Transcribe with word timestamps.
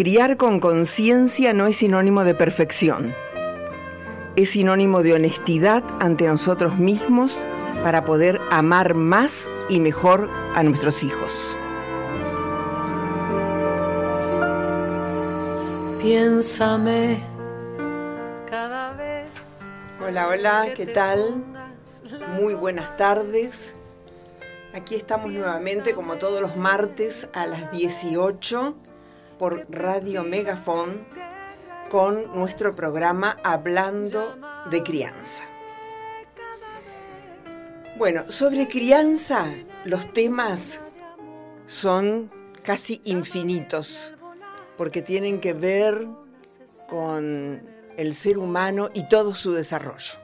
Criar 0.00 0.38
con 0.38 0.60
conciencia 0.60 1.52
no 1.52 1.66
es 1.66 1.76
sinónimo 1.76 2.24
de 2.24 2.34
perfección. 2.34 3.14
Es 4.34 4.48
sinónimo 4.48 5.02
de 5.02 5.12
honestidad 5.12 5.84
ante 6.00 6.26
nosotros 6.26 6.78
mismos 6.78 7.38
para 7.82 8.06
poder 8.06 8.40
amar 8.50 8.94
más 8.94 9.50
y 9.68 9.78
mejor 9.78 10.30
a 10.54 10.62
nuestros 10.62 11.02
hijos. 11.02 11.54
Piénsame 16.00 17.22
cada 18.48 18.94
vez. 18.94 19.58
Hola, 20.02 20.28
hola, 20.28 20.68
¿qué 20.74 20.86
tal? 20.86 21.44
Muy 22.40 22.54
buenas 22.54 22.96
tardes. 22.96 23.74
Aquí 24.72 24.94
estamos 24.94 25.30
nuevamente 25.30 25.92
como 25.92 26.16
todos 26.16 26.40
los 26.40 26.56
martes 26.56 27.28
a 27.34 27.46
las 27.46 27.70
18 27.70 28.76
por 29.40 29.66
Radio 29.70 30.22
Megafon 30.22 31.02
con 31.90 32.30
nuestro 32.36 32.76
programa 32.76 33.38
Hablando 33.42 34.36
de 34.70 34.82
Crianza. 34.82 35.44
Bueno, 37.96 38.30
sobre 38.30 38.68
crianza 38.68 39.46
los 39.86 40.12
temas 40.12 40.82
son 41.66 42.30
casi 42.62 43.00
infinitos 43.04 44.12
porque 44.76 45.00
tienen 45.00 45.40
que 45.40 45.54
ver 45.54 46.06
con 46.90 47.62
el 47.96 48.12
ser 48.12 48.36
humano 48.36 48.90
y 48.92 49.08
todo 49.08 49.34
su 49.34 49.52
desarrollo. 49.52 50.20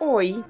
Hoy 0.00 0.44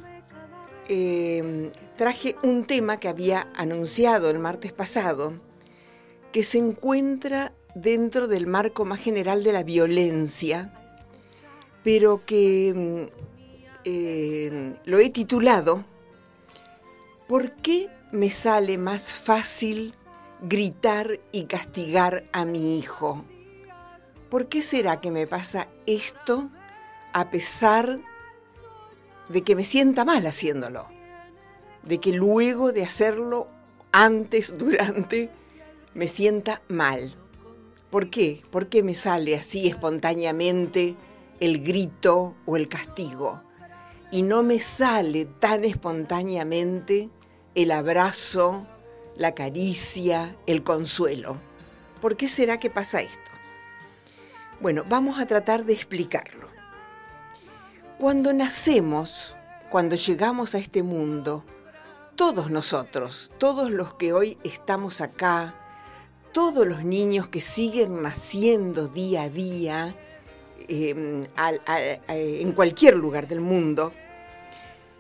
eh, 0.88 1.70
traje 1.98 2.34
un 2.42 2.64
tema 2.64 2.98
que 2.98 3.08
había 3.08 3.48
anunciado 3.54 4.30
el 4.30 4.38
martes 4.38 4.72
pasado, 4.72 5.34
que 6.34 6.42
se 6.42 6.58
encuentra 6.58 7.52
dentro 7.76 8.26
del 8.26 8.48
marco 8.48 8.84
más 8.84 8.98
general 8.98 9.44
de 9.44 9.52
la 9.52 9.62
violencia, 9.62 10.74
pero 11.84 12.26
que 12.26 12.74
mm, 12.74 13.78
eh, 13.84 14.74
lo 14.84 14.98
he 14.98 15.10
titulado 15.10 15.84
¿Por 17.28 17.52
qué 17.52 17.88
me 18.10 18.32
sale 18.32 18.78
más 18.78 19.12
fácil 19.12 19.94
gritar 20.42 21.20
y 21.30 21.44
castigar 21.44 22.24
a 22.32 22.44
mi 22.44 22.80
hijo? 22.80 23.24
¿Por 24.28 24.48
qué 24.48 24.60
será 24.60 25.00
que 25.00 25.12
me 25.12 25.28
pasa 25.28 25.68
esto 25.86 26.50
a 27.12 27.30
pesar 27.30 28.00
de 29.28 29.42
que 29.44 29.54
me 29.54 29.64
sienta 29.64 30.04
mal 30.04 30.26
haciéndolo? 30.26 30.88
De 31.84 32.00
que 32.00 32.12
luego 32.12 32.72
de 32.72 32.82
hacerlo, 32.82 33.46
antes, 33.92 34.58
durante, 34.58 35.30
me 35.94 36.08
sienta 36.08 36.62
mal. 36.68 37.14
¿Por 37.90 38.10
qué? 38.10 38.42
¿Por 38.50 38.68
qué 38.68 38.82
me 38.82 38.94
sale 38.94 39.36
así 39.36 39.68
espontáneamente 39.68 40.96
el 41.40 41.62
grito 41.62 42.36
o 42.46 42.56
el 42.56 42.68
castigo? 42.68 43.42
Y 44.10 44.22
no 44.22 44.42
me 44.42 44.58
sale 44.60 45.24
tan 45.24 45.64
espontáneamente 45.64 47.08
el 47.54 47.70
abrazo, 47.70 48.66
la 49.16 49.34
caricia, 49.34 50.36
el 50.46 50.64
consuelo. 50.64 51.40
¿Por 52.00 52.16
qué 52.16 52.28
será 52.28 52.58
que 52.58 52.70
pasa 52.70 53.00
esto? 53.00 53.30
Bueno, 54.60 54.84
vamos 54.88 55.20
a 55.20 55.26
tratar 55.26 55.64
de 55.64 55.72
explicarlo. 55.72 56.48
Cuando 57.98 58.32
nacemos, 58.32 59.36
cuando 59.70 59.94
llegamos 59.96 60.54
a 60.54 60.58
este 60.58 60.82
mundo, 60.82 61.44
todos 62.16 62.50
nosotros, 62.50 63.30
todos 63.38 63.70
los 63.70 63.94
que 63.94 64.12
hoy 64.12 64.38
estamos 64.44 65.00
acá, 65.00 65.54
todos 66.34 66.66
los 66.66 66.84
niños 66.84 67.28
que 67.28 67.40
siguen 67.40 68.02
naciendo 68.02 68.88
día 68.88 69.22
a 69.22 69.28
día 69.28 69.96
em, 70.66 71.22
en 72.08 72.52
cualquier 72.52 72.96
lugar 72.96 73.28
del 73.28 73.40
mundo, 73.40 73.92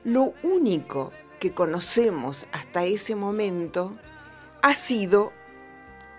lo 0.04 0.32
único 0.44 1.12
que 1.40 1.50
conocemos 1.50 2.46
hasta 2.52 2.84
ese 2.84 3.16
momento 3.16 3.96
ha 4.62 4.76
sido 4.76 5.32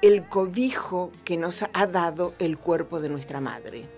el 0.02 0.28
cobijo 0.28 1.14
que 1.24 1.38
nos 1.38 1.64
ha 1.64 1.88
dado 1.88 2.34
el 2.38 2.58
cuerpo 2.58 3.00
de 3.00 3.08
nuestra 3.08 3.40
madre, 3.40 3.90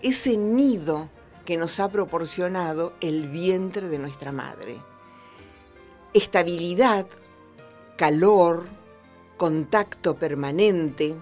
ese 0.00 0.36
nido 0.36 1.10
que 1.44 1.56
nos 1.56 1.80
ha 1.80 1.90
proporcionado 1.90 2.92
el 3.00 3.28
vientre 3.28 3.88
de 3.88 3.98
nuestra 3.98 4.30
madre. 4.30 4.76
Estabilidad, 6.14 7.06
calor, 7.96 8.64
contacto 9.36 10.14
permanente, 10.16 11.16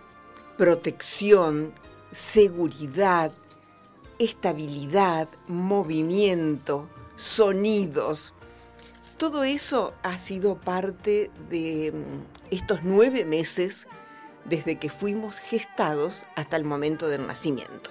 protección, 0.57 1.73
seguridad, 2.11 3.33
estabilidad, 4.19 5.29
movimiento, 5.49 6.89
sonidos. 7.17 8.35
Todo 9.17 9.45
eso 9.45 9.95
ha 10.03 10.19
sido 10.19 10.57
parte 10.57 11.31
de 11.49 11.93
mm, 11.93 12.55
estos 12.55 12.81
nueve 12.83 13.25
meses 13.25 13.87
desde 14.45 14.79
que 14.79 14.91
fuimos 14.91 15.39
gestados 15.39 16.25
hasta 16.37 16.57
el 16.57 16.65
momento 16.65 17.09
del 17.09 17.27
nacimiento. 17.27 17.91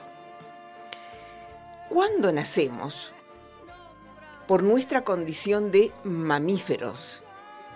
Cuando 1.90 2.32
nacemos, 2.32 3.14
por 4.48 4.64
nuestra 4.64 5.04
condición 5.04 5.72
de 5.72 5.92
mamíferos, 6.04 7.24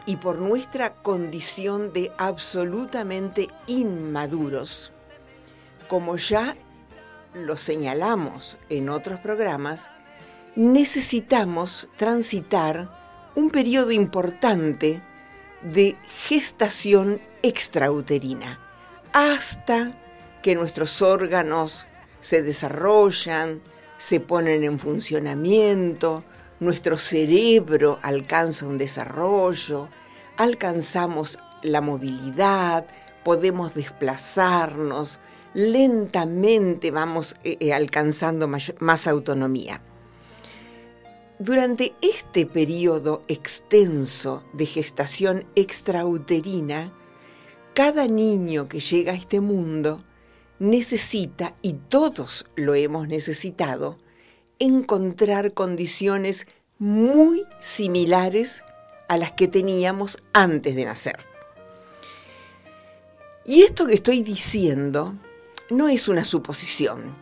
y 0.05 0.17
por 0.17 0.39
nuestra 0.39 0.93
condición 0.95 1.93
de 1.93 2.11
absolutamente 2.17 3.47
inmaduros, 3.67 4.91
como 5.87 6.17
ya 6.17 6.57
lo 7.33 7.57
señalamos 7.57 8.57
en 8.69 8.89
otros 8.89 9.19
programas, 9.19 9.89
necesitamos 10.55 11.89
transitar 11.97 13.31
un 13.35 13.49
periodo 13.49 13.91
importante 13.91 15.01
de 15.63 15.95
gestación 16.27 17.21
extrauterina 17.41 18.59
hasta 19.13 19.97
que 20.41 20.55
nuestros 20.55 21.01
órganos 21.01 21.85
se 22.19 22.41
desarrollan, 22.41 23.61
se 23.97 24.19
ponen 24.19 24.63
en 24.63 24.79
funcionamiento, 24.79 26.23
nuestro 26.63 26.97
cerebro 26.97 27.99
alcanza 28.01 28.65
un 28.65 28.77
desarrollo, 28.77 29.89
alcanzamos 30.37 31.39
la 31.61 31.81
movilidad, 31.81 32.85
podemos 33.23 33.73
desplazarnos, 33.73 35.19
lentamente 35.53 36.91
vamos 36.91 37.35
eh, 37.43 37.57
eh, 37.59 37.73
alcanzando 37.73 38.47
más 38.47 39.07
autonomía. 39.07 39.81
Durante 41.39 41.93
este 42.01 42.45
periodo 42.45 43.23
extenso 43.27 44.43
de 44.53 44.65
gestación 44.65 45.45
extrauterina, 45.55 46.93
cada 47.73 48.07
niño 48.07 48.67
que 48.67 48.79
llega 48.79 49.13
a 49.13 49.15
este 49.15 49.41
mundo 49.41 50.03
necesita, 50.59 51.55
y 51.61 51.73
todos 51.73 52.45
lo 52.55 52.75
hemos 52.75 53.07
necesitado, 53.07 53.97
encontrar 54.63 55.53
condiciones 55.53 56.47
muy 56.79 57.45
similares 57.59 58.63
a 59.09 59.17
las 59.17 59.33
que 59.33 59.49
teníamos 59.49 60.17
antes 60.31 60.75
de 60.77 60.85
nacer. 60.85 61.19
Y 63.45 63.63
esto 63.63 63.85
que 63.85 63.93
estoy 63.93 64.23
diciendo 64.23 65.15
no 65.69 65.89
es 65.89 66.07
una 66.07 66.23
suposición, 66.23 67.13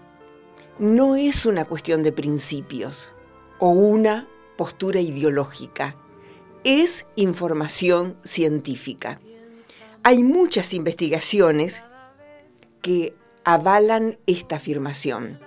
no 0.78 1.16
es 1.16 1.48
una 1.48 1.66
cuestión 1.66 2.04
de 2.04 2.12
principios 2.12 3.12
o 3.58 3.70
una 3.70 4.28
postura 4.56 5.00
ideológica, 5.00 5.96
es 6.64 7.08
información 7.16 8.18
científica. 8.24 9.20
Hay 10.04 10.22
muchas 10.22 10.76
investigaciones 10.76 11.82
que 12.84 13.16
avalan 13.44 14.20
esta 14.28 14.58
afirmación 14.58 15.40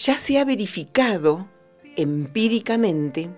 ya 0.00 0.16
se 0.16 0.38
ha 0.38 0.44
verificado 0.44 1.48
empíricamente 1.96 3.28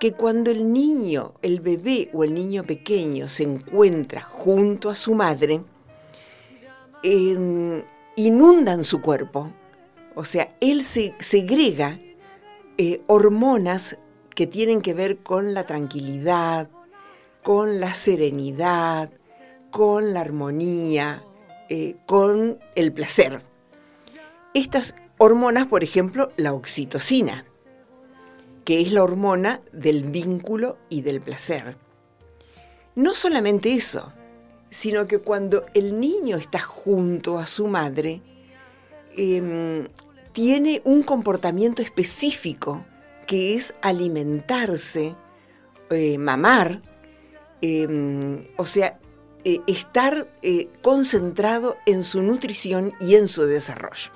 que 0.00 0.12
cuando 0.12 0.50
el 0.50 0.72
niño, 0.72 1.34
el 1.42 1.60
bebé 1.60 2.08
o 2.14 2.24
el 2.24 2.32
niño 2.32 2.64
pequeño 2.64 3.28
se 3.28 3.42
encuentra 3.42 4.22
junto 4.22 4.88
a 4.88 4.96
su 4.96 5.14
madre, 5.14 5.62
inundan 8.16 8.84
su 8.84 9.02
cuerpo. 9.02 9.52
O 10.14 10.24
sea, 10.24 10.56
él 10.60 10.82
se 10.82 11.14
segrega 11.18 12.00
eh, 12.78 13.02
hormonas 13.06 13.98
que 14.34 14.46
tienen 14.46 14.80
que 14.80 14.94
ver 14.94 15.18
con 15.18 15.52
la 15.52 15.66
tranquilidad, 15.66 16.70
con 17.42 17.80
la 17.80 17.92
serenidad, 17.92 19.10
con 19.70 20.14
la 20.14 20.22
armonía, 20.22 21.22
eh, 21.68 21.96
con 22.06 22.58
el 22.76 22.92
placer. 22.92 23.42
Estas 24.54 24.94
hormonas, 25.22 25.68
por 25.68 25.84
ejemplo, 25.84 26.32
la 26.36 26.52
oxitocina, 26.52 27.44
que 28.64 28.80
es 28.80 28.90
la 28.90 29.04
hormona 29.04 29.60
del 29.72 30.02
vínculo 30.02 30.78
y 30.88 31.02
del 31.02 31.20
placer. 31.20 31.76
No 32.96 33.14
solamente 33.14 33.72
eso, 33.72 34.12
sino 34.68 35.06
que 35.06 35.18
cuando 35.18 35.64
el 35.74 36.00
niño 36.00 36.36
está 36.38 36.58
junto 36.58 37.38
a 37.38 37.46
su 37.46 37.68
madre, 37.68 38.20
em, 39.16 39.86
tiene 40.32 40.82
un 40.84 41.04
comportamiento 41.04 41.82
específico 41.82 42.84
que 43.28 43.54
es 43.54 43.76
alimentarse, 43.80 45.14
eh, 45.90 46.18
mamar, 46.18 46.80
em, 47.60 48.48
o 48.56 48.66
sea, 48.66 48.98
eh, 49.44 49.60
estar 49.68 50.34
eh, 50.42 50.68
concentrado 50.82 51.76
en 51.86 52.02
su 52.02 52.22
nutrición 52.22 52.92
y 52.98 53.14
en 53.14 53.28
su 53.28 53.44
desarrollo. 53.44 54.10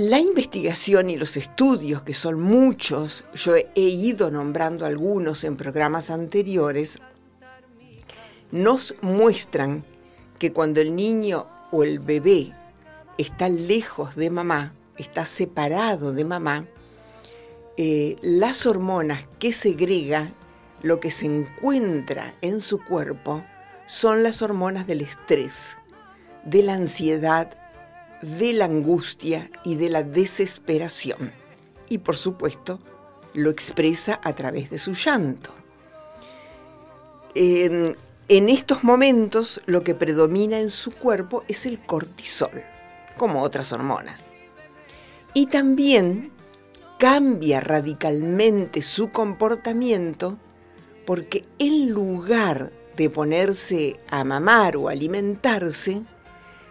La 0.00 0.18
investigación 0.18 1.10
y 1.10 1.16
los 1.16 1.36
estudios, 1.36 2.02
que 2.02 2.14
son 2.14 2.40
muchos, 2.40 3.24
yo 3.34 3.54
he 3.54 3.68
ido 3.74 4.30
nombrando 4.30 4.86
algunos 4.86 5.44
en 5.44 5.58
programas 5.58 6.08
anteriores, 6.08 6.98
nos 8.50 8.94
muestran 9.02 9.84
que 10.38 10.54
cuando 10.54 10.80
el 10.80 10.96
niño 10.96 11.46
o 11.70 11.84
el 11.84 11.98
bebé 11.98 12.54
está 13.18 13.50
lejos 13.50 14.16
de 14.16 14.30
mamá, 14.30 14.72
está 14.96 15.26
separado 15.26 16.14
de 16.14 16.24
mamá, 16.24 16.66
eh, 17.76 18.16
las 18.22 18.64
hormonas 18.64 19.28
que 19.38 19.52
segrega, 19.52 20.32
lo 20.80 20.98
que 20.98 21.10
se 21.10 21.26
encuentra 21.26 22.36
en 22.40 22.62
su 22.62 22.82
cuerpo, 22.82 23.44
son 23.84 24.22
las 24.22 24.40
hormonas 24.40 24.86
del 24.86 25.02
estrés, 25.02 25.76
de 26.46 26.62
la 26.62 26.72
ansiedad, 26.72 27.59
de 28.22 28.52
la 28.52 28.66
angustia 28.66 29.50
y 29.64 29.76
de 29.76 29.88
la 29.90 30.02
desesperación. 30.02 31.32
Y 31.88 31.98
por 31.98 32.16
supuesto, 32.16 32.80
lo 33.34 33.50
expresa 33.50 34.20
a 34.22 34.34
través 34.34 34.70
de 34.70 34.78
su 34.78 34.94
llanto. 34.94 35.54
En, 37.34 37.96
estos 38.28 38.84
momentos 38.84 39.60
lo 39.66 39.82
que 39.82 39.94
predomina 39.94 40.58
en 40.58 40.70
su 40.70 40.92
cuerpo 40.92 41.44
es 41.48 41.66
el 41.66 41.84
cortisol, 41.84 42.62
como 43.16 43.42
otras 43.42 43.72
hormonas. 43.72 44.24
Y 45.34 45.46
también 45.46 46.32
cambia 46.98 47.60
radicalmente 47.60 48.82
su 48.82 49.10
comportamiento 49.10 50.38
porque 51.06 51.44
en 51.58 51.90
lugar 51.90 52.72
de 52.96 53.10
ponerse 53.10 53.96
a 54.10 54.22
mamar 54.24 54.76
o 54.76 54.88
alimentarse, 54.88 56.02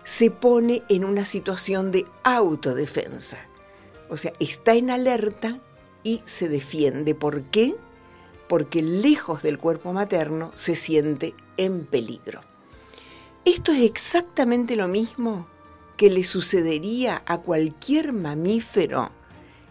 se 0.09 0.31
pone 0.31 0.81
en 0.89 1.05
una 1.05 1.23
situación 1.23 1.91
de 1.91 2.07
autodefensa. 2.23 3.37
O 4.09 4.17
sea, 4.17 4.33
está 4.39 4.73
en 4.73 4.89
alerta 4.89 5.59
y 6.01 6.23
se 6.25 6.49
defiende. 6.49 7.13
¿Por 7.13 7.43
qué? 7.43 7.75
Porque 8.47 8.81
lejos 8.81 9.43
del 9.43 9.59
cuerpo 9.59 9.93
materno 9.93 10.51
se 10.55 10.75
siente 10.75 11.35
en 11.57 11.85
peligro. 11.85 12.41
Esto 13.45 13.71
es 13.71 13.83
exactamente 13.83 14.75
lo 14.75 14.87
mismo 14.87 15.47
que 15.95 16.09
le 16.09 16.23
sucedería 16.23 17.21
a 17.27 17.37
cualquier 17.37 18.11
mamífero 18.11 19.11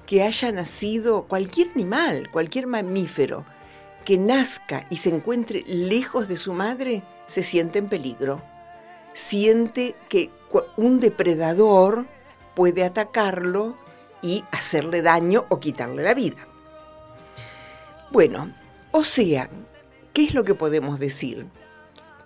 que 0.07 0.23
haya 0.23 0.53
nacido, 0.53 1.25
cualquier 1.25 1.71
animal, 1.71 2.31
cualquier 2.31 2.69
mamífero 2.69 3.45
que 4.05 4.19
nazca 4.19 4.87
y 4.89 4.99
se 4.99 5.09
encuentre 5.09 5.65
lejos 5.67 6.29
de 6.29 6.37
su 6.37 6.53
madre, 6.53 7.03
se 7.27 7.43
siente 7.43 7.81
en 7.81 7.89
peligro 7.89 8.41
siente 9.19 9.97
que 10.09 10.31
un 10.77 11.01
depredador 11.01 12.07
puede 12.55 12.85
atacarlo 12.85 13.77
y 14.23 14.45
hacerle 14.53 15.03
daño 15.03 15.45
o 15.49 15.59
quitarle 15.59 16.05
la 16.05 16.15
vida. 16.15 16.47
Bueno, 18.13 18.55
o 18.93 19.03
sea, 19.03 19.51
¿qué 20.13 20.23
es 20.23 20.35
lo 20.35 20.45
que 20.45 20.55
podemos 20.55 21.01
decir? 21.01 21.47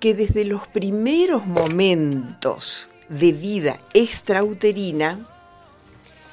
Que 0.00 0.12
desde 0.12 0.44
los 0.44 0.68
primeros 0.68 1.46
momentos 1.46 2.90
de 3.08 3.32
vida 3.32 3.78
extrauterina 3.94 5.18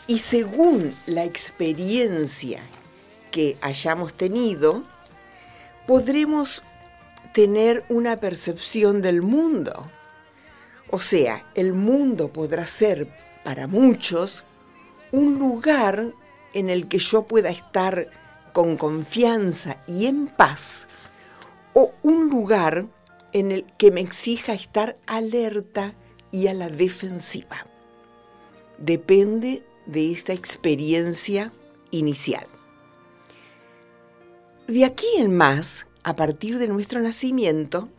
y 0.08 0.20
según 0.20 0.94
la 1.06 1.24
experiencia 1.24 2.60
que 3.32 3.58
hayamos 3.62 4.14
tenido, 4.14 4.84
podremos 5.88 6.64
tener 7.34 7.86
una 7.88 8.18
percepción 8.18 9.02
del 9.02 9.22
mundo 9.22 9.90
o 10.92 11.00
sea, 11.00 11.46
el 11.56 11.74
mundo 11.74 12.32
podrá 12.34 12.66
ser 12.66 13.14
para 13.44 13.68
muchos 13.68 14.44
un 15.12 15.38
lugar 15.40 16.14
en 16.54 16.70
el 16.70 16.88
que 16.88 17.00
yo 17.00 17.24
pueda 17.24 17.50
estar 17.50 18.10
con 18.54 18.78
confianza 18.78 19.78
y 19.88 20.08
en 20.08 20.28
paz, 20.28 20.88
o 21.74 21.94
un 22.02 22.30
lugar 22.30 22.88
en 23.32 23.52
el 23.52 23.66
que 23.78 23.92
me 23.92 24.02
exija 24.02 24.54
estar 24.54 24.98
alerta 25.06 25.94
y 26.32 26.48
a 26.48 26.54
la 26.54 26.70
defensiva. 26.70 27.66
Depende 28.78 29.64
de 29.86 30.12
esta 30.12 30.34
experiencia 30.34 31.52
inicial. 31.92 32.48
De 34.68 34.86
aquí 34.86 35.08
en 35.18 35.36
más, 35.36 35.88
a 36.04 36.16
partir 36.16 36.58
de 36.58 36.68
nuestro 36.68 37.02
nacimiento, 37.02 37.90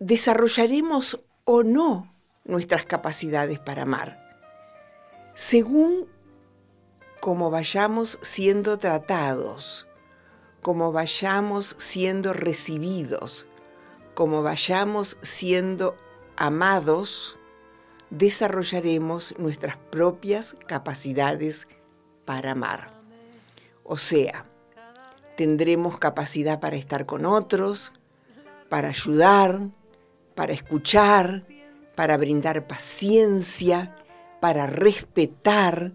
desarrollaremos 0.00 1.20
o 1.44 1.62
no 1.62 2.12
nuestras 2.44 2.84
capacidades 2.84 3.58
para 3.58 3.82
amar, 3.82 4.18
según 5.34 6.06
como 7.20 7.50
vayamos 7.50 8.18
siendo 8.22 8.78
tratados, 8.78 9.86
como 10.62 10.92
vayamos 10.92 11.74
siendo 11.78 12.32
recibidos, 12.32 13.46
como 14.14 14.42
vayamos 14.42 15.18
siendo 15.20 15.96
amados, 16.36 17.36
desarrollaremos 18.10 19.34
nuestras 19.38 19.76
propias 19.76 20.56
capacidades 20.66 21.66
para 22.24 22.52
amar. 22.52 22.92
O 23.84 23.96
sea, 23.96 24.44
tendremos 25.36 25.98
capacidad 25.98 26.60
para 26.60 26.76
estar 26.76 27.06
con 27.06 27.26
otros, 27.26 27.92
para 28.68 28.88
ayudar, 28.88 29.60
para 30.38 30.52
escuchar, 30.52 31.44
para 31.96 32.16
brindar 32.16 32.68
paciencia, 32.68 33.96
para 34.40 34.68
respetar, 34.68 35.94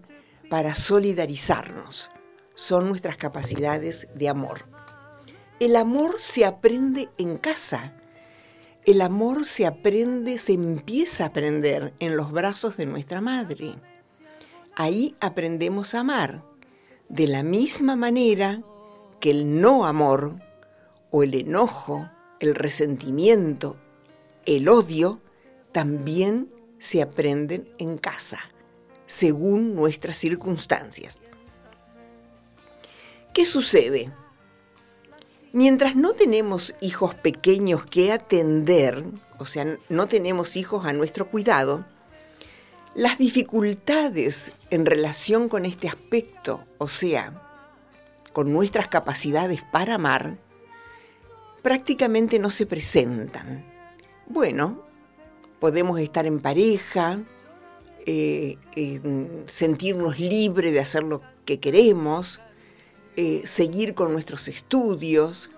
para 0.50 0.74
solidarizarnos. 0.74 2.10
Son 2.54 2.86
nuestras 2.86 3.16
capacidades 3.16 4.06
de 4.14 4.28
amor. 4.28 4.66
El 5.60 5.76
amor 5.76 6.16
se 6.18 6.44
aprende 6.44 7.08
en 7.16 7.38
casa. 7.38 7.94
El 8.84 9.00
amor 9.00 9.46
se 9.46 9.64
aprende, 9.64 10.36
se 10.36 10.52
empieza 10.52 11.24
a 11.24 11.28
aprender 11.28 11.94
en 11.98 12.14
los 12.14 12.30
brazos 12.30 12.76
de 12.76 12.84
nuestra 12.84 13.22
madre. 13.22 13.76
Ahí 14.76 15.16
aprendemos 15.20 15.94
a 15.94 16.00
amar, 16.00 16.44
de 17.08 17.28
la 17.28 17.42
misma 17.42 17.96
manera 17.96 18.62
que 19.20 19.30
el 19.30 19.62
no 19.62 19.86
amor 19.86 20.38
o 21.10 21.22
el 21.22 21.32
enojo, 21.32 22.10
el 22.40 22.54
resentimiento, 22.54 23.78
el 24.46 24.68
odio 24.68 25.20
también 25.72 26.50
se 26.78 27.02
aprenden 27.02 27.68
en 27.78 27.98
casa, 27.98 28.40
según 29.06 29.74
nuestras 29.74 30.16
circunstancias. 30.16 31.20
¿Qué 33.32 33.46
sucede? 33.46 34.12
Mientras 35.52 35.96
no 35.96 36.12
tenemos 36.12 36.74
hijos 36.80 37.14
pequeños 37.14 37.86
que 37.86 38.12
atender, 38.12 39.04
o 39.38 39.46
sea, 39.46 39.76
no 39.88 40.08
tenemos 40.08 40.56
hijos 40.56 40.84
a 40.84 40.92
nuestro 40.92 41.30
cuidado, 41.30 41.84
las 42.94 43.18
dificultades 43.18 44.52
en 44.70 44.86
relación 44.86 45.48
con 45.48 45.64
este 45.64 45.88
aspecto, 45.88 46.64
o 46.78 46.86
sea, 46.86 47.40
con 48.32 48.52
nuestras 48.52 48.88
capacidades 48.88 49.62
para 49.72 49.94
amar, 49.94 50.38
prácticamente 51.62 52.38
no 52.38 52.50
se 52.50 52.66
presentan. 52.66 53.73
Bueno, 54.26 54.82
podemos 55.60 55.98
estar 55.98 56.26
en 56.26 56.40
pareja, 56.40 57.20
eh, 58.06 58.58
sentirnos 59.46 60.18
libres 60.18 60.72
de 60.72 60.80
hacer 60.80 61.02
lo 61.02 61.22
que 61.44 61.60
queremos, 61.60 62.40
eh, 63.16 63.42
seguir 63.44 63.94
con 63.94 64.12
nuestros 64.12 64.48
estudios, 64.48 65.50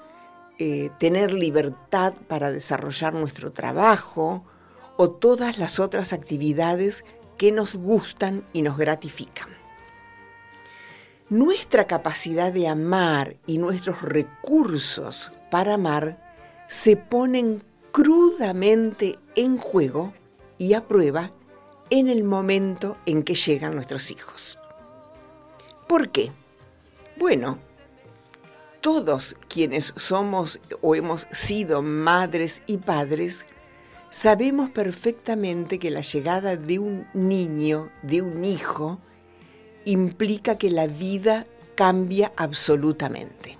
eh, 0.59 0.91
tener 0.99 1.33
libertad 1.33 2.15
para 2.29 2.51
desarrollar 2.51 3.15
nuestro 3.15 3.53
trabajo 3.53 4.45
o 4.97 5.11
todas 5.11 5.59
las 5.59 5.79
otras 5.81 6.13
actividades 6.13 7.05
que 7.37 7.53
nos 7.53 7.77
gustan 7.77 8.45
y 8.53 8.63
nos 8.63 8.77
gratifican. 8.79 9.49
Nuestra 11.29 11.87
capacidad 11.87 12.53
de 12.53 12.69
amar 12.69 13.37
y 13.47 13.59
nuestros 13.59 14.03
recursos 14.03 15.33
para 15.51 15.75
amar 15.75 16.23
se 16.69 16.97
ponen 16.97 17.63
crudamente 17.97 19.19
en 19.37 19.57
juego 19.57 20.13
y 20.59 20.75
a 20.75 20.87
prueba 20.87 21.33
en 21.89 22.11
el 22.11 22.25
momento 22.25 22.99
en 23.07 23.23
que 23.23 23.35
llegan 23.35 23.75
nuestros 23.75 24.11
hijos. 24.11 24.59
¿Por 25.89 26.11
qué? 26.11 26.31
Bueno, 27.19 27.59
todos 28.83 29.35
quienes 29.49 29.95
somos 29.97 30.61
o 30.83 30.95
hemos 30.95 31.27
sido 31.31 31.81
madres 31.81 32.63
y 32.67 32.77
padres, 32.77 33.47
sabemos 34.11 34.69
perfectamente 34.69 35.79
que 35.79 35.91
la 35.91 36.03
llegada 36.03 36.59
de 36.59 36.79
un 36.79 37.07
niño, 37.15 37.91
de 38.03 38.21
un 38.21 38.45
hijo, 38.45 39.01
implica 39.87 40.59
que 40.59 40.69
la 40.69 40.87
vida 40.87 41.47
cambia 41.75 42.31
absolutamente. 42.37 43.57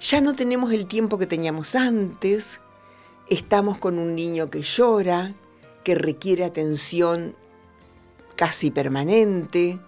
Ya 0.00 0.22
no 0.22 0.34
tenemos 0.34 0.72
el 0.72 0.86
tiempo 0.86 1.18
que 1.18 1.26
teníamos 1.26 1.74
antes, 1.74 2.62
estamos 3.30 3.78
con 3.78 3.98
un 3.98 4.14
niño 4.14 4.50
que 4.50 4.62
llora, 4.62 5.34
que 5.84 5.94
requiere 5.94 6.44
atención 6.44 7.36
casi 8.36 8.70
permanente, 8.70 9.80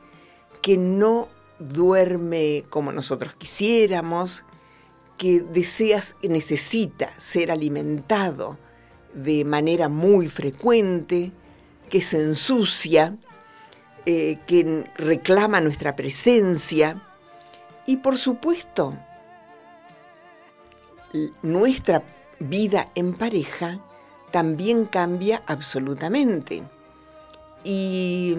que 0.63 0.79
no 0.79 1.29
duerme 1.59 2.65
como 2.71 2.93
nosotros 2.93 3.35
quisiéramos, 3.35 4.45
que 5.19 5.41
deseas, 5.41 6.17
necesita 6.23 7.13
ser 7.19 7.51
alimentado 7.51 8.59
de 9.13 9.45
manera 9.45 9.89
muy 9.89 10.29
frecuente, 10.29 11.33
que 11.91 12.01
se 12.01 12.19
ensucia, 12.23 13.17
eh, 14.07 14.39
que 14.47 14.85
reclama 14.97 15.61
nuestra 15.61 15.95
presencia 15.95 17.07
y 17.87 17.99
por 17.99 18.17
supuesto 18.17 18.97
nuestra 21.43 22.03
vida 22.43 22.87
en 22.95 23.15
pareja 23.15 23.81
también 24.31 24.87
cambia 24.87 25.43
absolutamente. 25.47 26.63
Y 27.65 28.37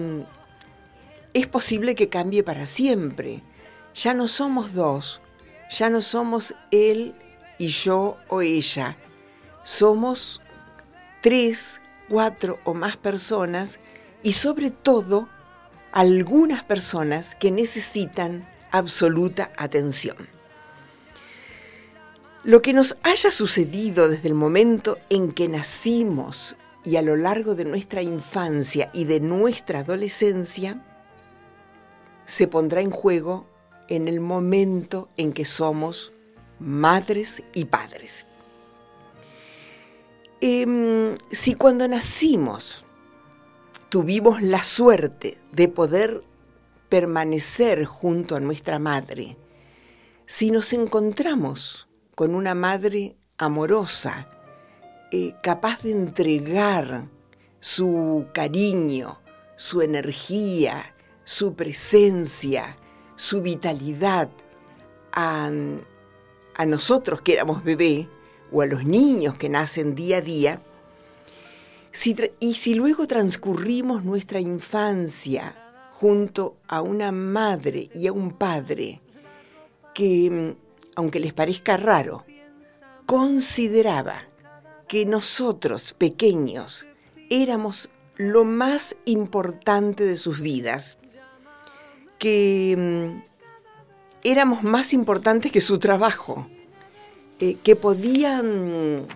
es 1.32 1.46
posible 1.46 1.94
que 1.94 2.08
cambie 2.08 2.42
para 2.42 2.66
siempre. 2.66 3.42
Ya 3.94 4.12
no 4.14 4.28
somos 4.28 4.74
dos, 4.74 5.20
ya 5.70 5.88
no 5.90 6.02
somos 6.02 6.54
él 6.70 7.14
y 7.58 7.68
yo 7.68 8.18
o 8.28 8.42
ella. 8.42 8.96
Somos 9.62 10.42
tres, 11.22 11.80
cuatro 12.08 12.58
o 12.64 12.74
más 12.74 12.96
personas 12.96 13.80
y 14.22 14.32
sobre 14.32 14.70
todo 14.70 15.28
algunas 15.92 16.64
personas 16.64 17.34
que 17.36 17.50
necesitan 17.50 18.46
absoluta 18.72 19.52
atención. 19.56 20.33
Lo 22.44 22.60
que 22.60 22.74
nos 22.74 22.98
haya 23.02 23.30
sucedido 23.30 24.10
desde 24.10 24.28
el 24.28 24.34
momento 24.34 24.98
en 25.08 25.32
que 25.32 25.48
nacimos 25.48 26.56
y 26.84 26.96
a 26.96 27.02
lo 27.02 27.16
largo 27.16 27.54
de 27.54 27.64
nuestra 27.64 28.02
infancia 28.02 28.90
y 28.92 29.04
de 29.04 29.18
nuestra 29.18 29.78
adolescencia, 29.78 30.84
se 32.26 32.46
pondrá 32.46 32.82
en 32.82 32.90
juego 32.90 33.46
en 33.88 34.08
el 34.08 34.20
momento 34.20 35.08
en 35.16 35.32
que 35.32 35.46
somos 35.46 36.12
madres 36.58 37.42
y 37.54 37.64
padres. 37.64 38.26
Em, 40.42 41.14
si 41.30 41.54
cuando 41.54 41.88
nacimos 41.88 42.84
tuvimos 43.88 44.42
la 44.42 44.62
suerte 44.62 45.38
de 45.52 45.68
poder 45.68 46.22
permanecer 46.90 47.86
junto 47.86 48.36
a 48.36 48.40
nuestra 48.40 48.78
madre, 48.78 49.38
si 50.26 50.50
nos 50.50 50.74
encontramos 50.74 51.88
con 52.14 52.34
una 52.34 52.54
madre 52.54 53.16
amorosa, 53.38 54.28
capaz 55.42 55.82
de 55.82 55.92
entregar 55.92 57.08
su 57.60 58.26
cariño, 58.32 59.20
su 59.56 59.82
energía, 59.82 60.94
su 61.24 61.54
presencia, 61.54 62.76
su 63.16 63.40
vitalidad 63.40 64.28
a, 65.12 65.50
a 66.56 66.66
nosotros 66.66 67.20
que 67.22 67.32
éramos 67.32 67.62
bebé 67.62 68.08
o 68.50 68.62
a 68.62 68.66
los 68.66 68.84
niños 68.84 69.36
que 69.36 69.48
nacen 69.48 69.94
día 69.94 70.18
a 70.18 70.20
día, 70.20 70.62
y 72.40 72.54
si 72.54 72.74
luego 72.74 73.06
transcurrimos 73.06 74.04
nuestra 74.04 74.40
infancia 74.40 75.54
junto 75.92 76.56
a 76.66 76.82
una 76.82 77.12
madre 77.12 77.88
y 77.94 78.08
a 78.08 78.12
un 78.12 78.32
padre 78.32 79.00
que 79.94 80.56
aunque 80.96 81.20
les 81.20 81.32
parezca 81.32 81.76
raro, 81.76 82.24
consideraba 83.06 84.22
que 84.88 85.06
nosotros, 85.06 85.94
pequeños, 85.96 86.86
éramos 87.30 87.90
lo 88.16 88.44
más 88.44 88.96
importante 89.04 90.04
de 90.04 90.16
sus 90.16 90.40
vidas, 90.40 90.98
que 92.18 92.76
mm, 92.76 93.22
éramos 94.22 94.62
más 94.62 94.92
importantes 94.92 95.52
que 95.52 95.60
su 95.60 95.78
trabajo, 95.78 96.46
eh, 97.40 97.56
que 97.62 97.76
podían 97.76 99.06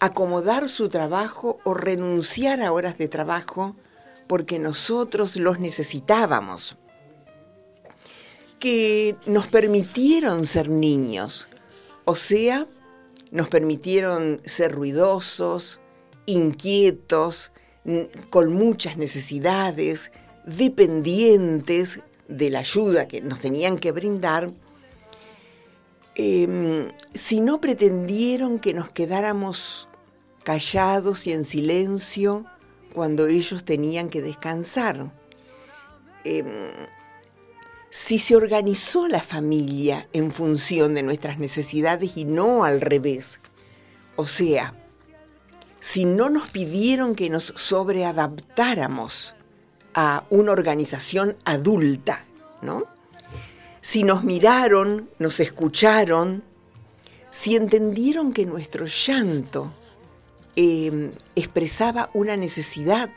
acomodar 0.00 0.68
su 0.68 0.88
trabajo 0.88 1.58
o 1.64 1.74
renunciar 1.74 2.60
a 2.62 2.72
horas 2.72 2.98
de 2.98 3.08
trabajo 3.08 3.74
porque 4.26 4.58
nosotros 4.58 5.36
los 5.36 5.58
necesitábamos 5.58 6.76
que 8.58 9.16
nos 9.26 9.46
permitieron 9.46 10.46
ser 10.46 10.68
niños, 10.68 11.48
o 12.04 12.16
sea, 12.16 12.66
nos 13.30 13.48
permitieron 13.48 14.40
ser 14.44 14.72
ruidosos, 14.72 15.80
inquietos, 16.26 17.52
con 18.30 18.52
muchas 18.52 18.96
necesidades, 18.96 20.10
dependientes 20.44 22.00
de 22.28 22.50
la 22.50 22.60
ayuda 22.60 23.08
que 23.08 23.20
nos 23.20 23.40
tenían 23.40 23.78
que 23.78 23.92
brindar, 23.92 24.52
em, 26.14 26.90
si 27.14 27.40
no 27.40 27.60
pretendieron 27.60 28.58
que 28.58 28.74
nos 28.74 28.90
quedáramos 28.90 29.88
callados 30.44 31.26
y 31.26 31.32
en 31.32 31.44
silencio 31.44 32.44
cuando 32.94 33.26
ellos 33.26 33.64
tenían 33.64 34.08
que 34.08 34.22
descansar. 34.22 35.12
Em, 36.24 36.46
si 37.90 38.18
se 38.18 38.36
organizó 38.36 39.08
la 39.08 39.20
familia 39.20 40.08
en 40.12 40.30
función 40.30 40.94
de 40.94 41.02
nuestras 41.02 41.38
necesidades 41.38 42.16
y 42.16 42.24
no 42.24 42.64
al 42.64 42.80
revés. 42.80 43.40
O 44.16 44.26
sea, 44.26 44.74
si 45.80 46.04
no 46.04 46.28
nos 46.28 46.48
pidieron 46.48 47.14
que 47.14 47.30
nos 47.30 47.52
sobreadaptáramos 47.56 49.34
a 49.94 50.24
una 50.30 50.52
organización 50.52 51.36
adulta, 51.44 52.24
¿no? 52.62 52.84
Si 53.80 54.02
nos 54.02 54.24
miraron, 54.24 55.08
nos 55.18 55.40
escucharon, 55.40 56.42
si 57.30 57.56
entendieron 57.56 58.32
que 58.32 58.44
nuestro 58.44 58.86
llanto 58.86 59.72
em, 60.56 61.12
expresaba 61.36 62.10
una 62.12 62.36
necesidad 62.36 63.10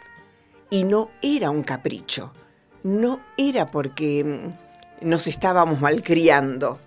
y 0.70 0.84
no 0.84 1.10
era 1.22 1.50
un 1.50 1.64
capricho, 1.64 2.32
no 2.84 3.22
era 3.38 3.72
porque 3.72 4.24
mm, 4.24 5.08
nos 5.10 5.28
estábamos 5.28 5.82
malcriando. 5.82 6.80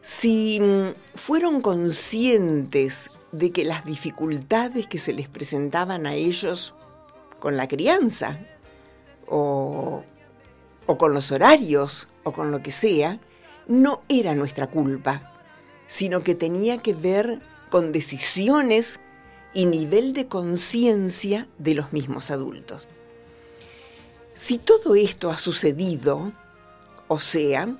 Si 0.00 0.60
mm, 0.60 1.16
fueron 1.16 1.60
conscientes 1.60 3.10
de 3.32 3.50
que 3.50 3.64
las 3.64 3.84
dificultades 3.84 4.86
que 4.86 4.98
se 4.98 5.12
les 5.12 5.28
presentaban 5.28 6.06
a 6.06 6.14
ellos 6.14 6.74
con 7.38 7.56
la 7.56 7.66
crianza, 7.68 8.40
o, 9.26 10.04
o 10.86 10.98
con 10.98 11.14
los 11.14 11.32
horarios, 11.32 12.08
o 12.24 12.32
con 12.32 12.50
lo 12.50 12.62
que 12.62 12.70
sea, 12.70 13.18
no 13.66 14.02
era 14.08 14.34
nuestra 14.34 14.68
culpa, 14.68 15.32
sino 15.86 16.22
que 16.22 16.34
tenía 16.34 16.78
que 16.78 16.94
ver 16.94 17.40
con 17.70 17.92
decisiones 17.92 19.00
y 19.54 19.66
nivel 19.66 20.12
de 20.12 20.28
conciencia 20.28 21.48
de 21.58 21.74
los 21.74 21.92
mismos 21.92 22.30
adultos. 22.30 22.86
Si 24.34 24.56
todo 24.56 24.94
esto 24.94 25.30
ha 25.30 25.36
sucedido, 25.36 26.32
o 27.06 27.20
sea, 27.20 27.76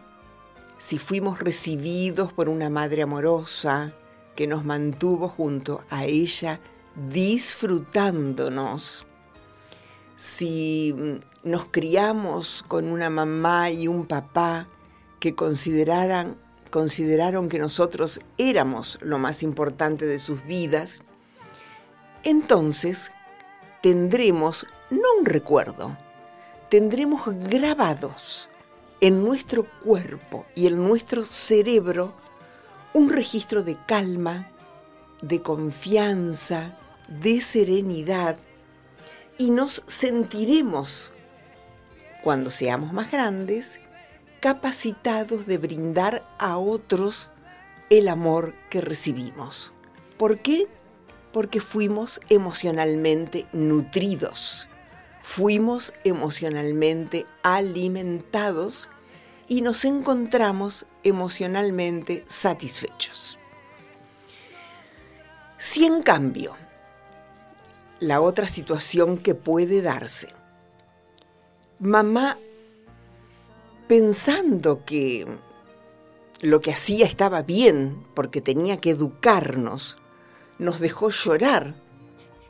si 0.77 0.99
fuimos 0.99 1.39
recibidos 1.39 2.35
por 2.35 2.51
una 2.51 2.69
madre 2.69 3.03
amorosa 3.03 3.95
que 4.37 4.47
nos 4.47 4.63
mantuvo 4.63 5.29
junto 5.29 5.83
a 5.89 6.05
ella 6.05 6.61
disfrutándonos, 7.09 9.07
si 10.17 10.95
mm, 10.95 11.49
nos 11.49 11.65
criamos 11.71 12.63
con 12.69 12.89
una 12.89 13.09
mamá 13.09 13.71
y 13.71 13.89
un 13.89 14.07
papá 14.07 14.67
que 15.21 15.35
consideraran, 15.35 16.37
consideraron 16.71 17.49
que 17.49 17.59
nosotros 17.59 18.21
éramos 18.37 18.99
lo 19.01 19.19
más 19.19 19.43
importante 19.43 20.05
de 20.05 20.19
sus 20.19 20.45
vidas, 20.45 21.01
entonces 22.25 23.11
tendremos 23.81 24.67
no 24.91 25.09
un 25.19 25.25
recuerdo, 25.25 25.97
tendremos 26.73 27.21
grabados 27.26 28.49
en 29.02 29.23
nuestro 29.23 29.67
cuerpo 29.85 30.47
y 30.55 30.69
en 30.69 30.83
nuestro 30.83 31.23
cerebro 31.23 32.14
un 32.95 33.11
registro 33.11 33.62
de 33.62 33.76
calma, 33.85 34.50
de 35.21 35.43
confianza, 35.43 36.79
de 37.09 37.43
serenidad 37.43 38.38
y 39.37 39.50
nos 39.50 39.83
sentiremos, 39.87 41.11
cuando 42.23 42.50
seamos 42.50 42.95
más 42.95 43.12
grandes, 43.12 43.83
incapacitados 44.37 45.45
de 45.47 45.59
brindar 45.59 46.25
a 46.38 46.57
otros 46.57 47.29
el 47.91 48.09
amor 48.09 48.55
que 48.71 48.81
recibimos. 48.81 49.75
¿Por 50.17 50.41
qué? 50.41 50.69
Porque 51.33 51.61
fuimos 51.61 52.19
emocionalmente 52.31 53.47
nutridos, 53.52 54.71
fuimos 55.23 55.93
emocionalmente 56.05 57.26
alimentados 57.43 58.91
y 59.49 59.62
nos 59.62 59.85
encontramos 59.85 60.87
emocionalmente 61.05 62.25
satisfechos. 62.26 63.38
Si 65.59 65.87
en 65.87 66.02
cambio, 66.02 66.57
la 68.00 68.21
otra 68.21 68.49
situación 68.49 69.19
que 69.19 69.35
puede 69.35 69.81
darse, 69.81 70.33
mamá 71.79 72.38
pensando 73.87 74.85
que 74.85 75.26
lo 76.41 76.61
que 76.61 76.73
hacía 76.73 77.07
estaba 77.07 77.43
bien 77.43 78.05
porque 78.14 78.41
tenía 78.41 78.79
que 78.79 78.91
educarnos, 78.91 79.99
nos 80.59 80.81
dejó 80.81 81.11
llorar 81.11 81.75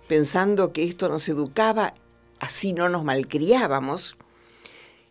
pensando 0.09 0.73
que 0.73 0.85
esto 0.85 1.09
nos 1.09 1.29
educaba, 1.29 1.95
así 2.43 2.73
no 2.73 2.89
nos 2.89 3.05
malcriábamos, 3.05 4.17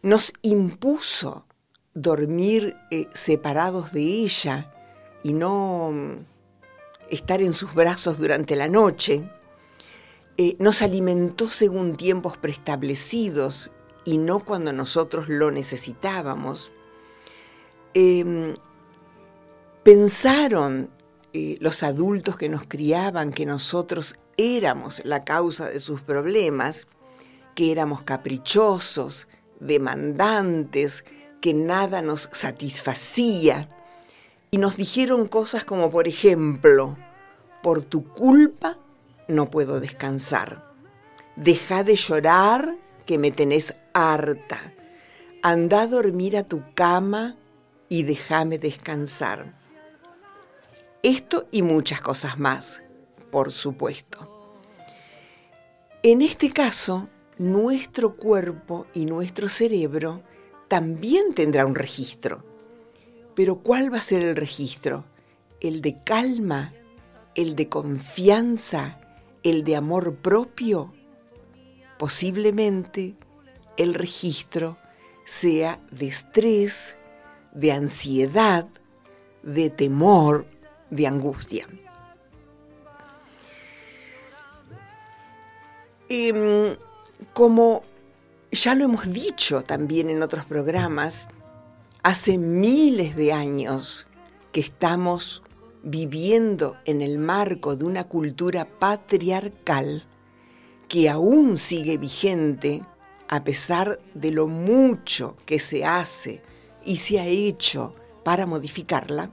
nos 0.01 0.33
impuso 0.41 1.47
dormir 1.93 2.75
eh, 2.91 3.07
separados 3.13 3.93
de 3.93 4.01
ella 4.01 4.73
y 5.23 5.31
no 5.31 5.91
mm, 5.93 6.25
estar 7.09 7.41
en 7.41 7.53
sus 7.53 7.73
brazos 7.73 8.17
durante 8.19 8.57
la 8.57 8.67
noche, 8.67 9.23
eh, 10.35 10.57
nos 10.59 10.81
alimentó 10.81 11.47
según 11.47 11.95
tiempos 11.95 12.37
preestablecidos 12.37 13.71
y 14.03 14.17
no 14.17 14.41
cuando 14.41 14.73
nosotros 14.73 15.29
lo 15.29 15.51
necesitábamos. 15.51 16.73
Em, 17.93 18.53
pensaron 19.83 20.89
eh, 21.31 21.57
los 21.61 21.81
adultos 21.83 22.35
que 22.35 22.49
nos 22.49 22.63
criaban 22.67 23.31
que 23.31 23.45
nosotros 23.45 24.17
éramos 24.35 25.01
la 25.05 25.23
causa 25.23 25.69
de 25.69 25.79
sus 25.79 26.01
problemas, 26.01 26.87
que 27.55 27.71
éramos 27.71 28.03
caprichosos, 28.03 29.27
demandantes, 29.59 31.05
que 31.41 31.53
nada 31.53 32.01
nos 32.01 32.29
satisfacía. 32.31 33.69
Y 34.51 34.57
nos 34.57 34.77
dijeron 34.77 35.27
cosas 35.27 35.63
como, 35.63 35.89
por 35.89 36.07
ejemplo, 36.07 36.97
por 37.63 37.81
tu 37.83 38.03
culpa 38.13 38.77
no 39.27 39.49
puedo 39.49 39.79
descansar. 39.79 40.71
Deja 41.35 41.83
de 41.83 41.95
llorar 41.95 42.75
que 43.05 43.17
me 43.17 43.31
tenés 43.31 43.75
harta. 43.93 44.73
Anda 45.41 45.83
a 45.83 45.87
dormir 45.87 46.37
a 46.37 46.45
tu 46.45 46.63
cama 46.75 47.37
y 47.89 48.03
déjame 48.03 48.57
descansar. 48.57 49.53
Esto 51.03 51.47
y 51.51 51.63
muchas 51.63 52.01
cosas 52.01 52.37
más, 52.37 52.83
por 53.31 53.51
supuesto. 53.51 54.57
En 56.03 56.21
este 56.21 56.51
caso, 56.51 57.09
nuestro 57.41 58.15
cuerpo 58.15 58.87
y 58.93 59.05
nuestro 59.05 59.49
cerebro 59.49 60.21
también 60.67 61.33
tendrá 61.33 61.65
un 61.65 61.75
registro. 61.75 62.43
Pero 63.35 63.57
¿cuál 63.57 63.93
va 63.93 63.97
a 63.97 64.03
ser 64.03 64.21
el 64.21 64.35
registro? 64.35 65.05
¿El 65.59 65.81
de 65.81 66.03
calma? 66.03 66.73
¿El 67.35 67.55
de 67.55 67.67
confianza? 67.67 68.99
¿El 69.43 69.63
de 69.63 69.75
amor 69.75 70.15
propio? 70.17 70.93
Posiblemente 71.97 73.15
el 73.77 73.93
registro 73.93 74.77
sea 75.25 75.79
de 75.91 76.07
estrés, 76.07 76.97
de 77.53 77.71
ansiedad, 77.71 78.67
de 79.43 79.69
temor, 79.69 80.45
de 80.89 81.07
angustia. 81.07 81.67
Em, 86.09 86.75
como 87.33 87.83
ya 88.51 88.75
lo 88.75 88.85
hemos 88.85 89.11
dicho 89.11 89.61
también 89.63 90.09
en 90.09 90.21
otros 90.21 90.45
programas, 90.45 91.27
hace 92.03 92.37
miles 92.37 93.15
de 93.15 93.31
años 93.33 94.07
que 94.51 94.59
estamos 94.59 95.43
viviendo 95.83 96.77
en 96.85 97.01
el 97.01 97.17
marco 97.17 97.75
de 97.75 97.85
una 97.85 98.03
cultura 98.03 98.65
patriarcal 98.65 100.05
que 100.87 101.09
aún 101.09 101.57
sigue 101.57 101.97
vigente 101.97 102.81
a 103.29 103.43
pesar 103.43 103.99
de 104.13 104.31
lo 104.31 104.47
mucho 104.47 105.37
que 105.45 105.57
se 105.57 105.85
hace 105.85 106.43
y 106.83 106.97
se 106.97 107.19
ha 107.19 107.25
hecho 107.25 107.95
para 108.23 108.45
modificarla, 108.45 109.31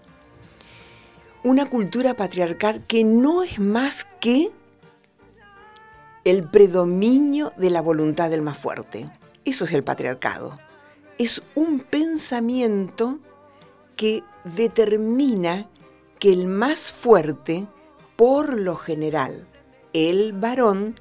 una 1.42 1.68
cultura 1.68 2.14
patriarcal 2.14 2.86
que 2.86 3.02
no 3.04 3.42
es 3.42 3.58
más 3.58 4.06
que 4.20 4.52
el 6.28 6.44
predominio 6.44 7.54
de 7.56 7.70
la 7.70 7.80
voluntad 7.80 8.28
del 8.28 8.42
más 8.42 8.58
fuerte. 8.58 9.10
Eso 9.46 9.64
es 9.64 9.72
el 9.72 9.82
patriarcado. 9.82 10.58
Es 11.16 11.42
un 11.54 11.80
pensamiento 11.80 13.18
que 13.96 14.22
determina 14.44 15.70
que 16.18 16.30
el 16.30 16.46
más 16.46 16.92
fuerte, 16.92 17.66
por 18.14 18.58
lo 18.58 18.76
general, 18.76 19.48
el 19.94 20.34
varón, 20.34 20.96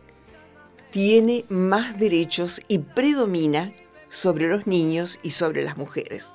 tiene 0.91 1.43
más 1.49 1.99
derechos 1.99 2.61
y 2.69 2.79
predomina 2.79 3.73
sobre 4.07 4.47
los 4.47 4.65
niños 4.65 5.19
y 5.23 5.31
sobre 5.31 5.61
las 5.61 5.75
mujeres. 5.75 6.29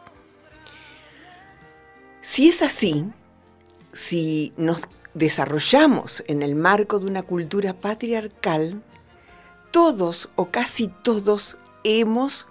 Si 2.21 2.47
es 2.47 2.61
así, 2.61 3.07
si 3.95 4.53
nos 4.59 4.83
desarrollamos 5.15 6.25
en 6.27 6.43
el 6.43 6.55
marco 6.55 6.99
de 6.99 7.07
una 7.07 7.23
cultura 7.23 7.75
patriarcal, 7.75 8.83
todos 9.71 10.31
o 10.37 10.47
casi 10.47 10.89
todos 10.89 11.57
hemos 11.85 12.47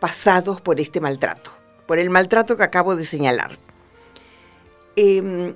pasado 0.00 0.56
por 0.56 0.80
este 0.80 1.00
maltrato, 1.00 1.52
por 1.86 1.98
el 1.98 2.10
maltrato 2.10 2.56
que 2.56 2.64
acabo 2.64 2.96
de 2.96 3.04
señalar. 3.04 3.58
Em, 4.96 5.54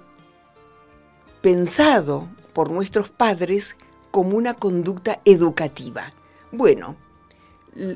pensado 1.40 2.28
por 2.52 2.70
nuestros 2.70 3.10
padres 3.10 3.76
como 4.10 4.36
una 4.36 4.54
conducta 4.54 5.20
educativa. 5.24 6.12
Bueno, 6.52 6.96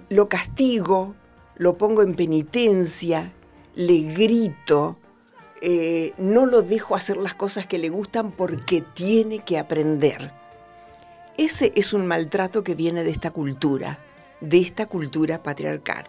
lo 0.09 0.29
castigo, 0.29 1.15
lo 1.57 1.79
pongo 1.79 2.03
en 2.03 2.15
penitencia, 2.15 3.33
le 3.75 4.13
grito, 4.13 4.99
eh, 5.61 6.15
no 6.19 6.47
lo 6.47 6.63
dejo 6.63 6.95
hacer 6.95 7.17
las 7.17 7.35
cosas 7.35 7.67
que 7.67 7.79
le 7.79 7.89
gustan 7.89 8.33
porque 8.33 8.81
tiene 8.81 9.41
que 9.41 9.59
aprender. 9.59 10.33
Ese 11.37 11.73
es 11.75 11.93
un 11.93 12.07
maltrato 12.07 12.65
que 12.65 12.75
viene 12.75 13.05
de 13.05 13.11
esta 13.11 13.31
cultura, 13.31 13.99
de 14.41 14.59
esta 14.61 14.87
cultura 14.87 15.43
patriarcal. 15.43 16.05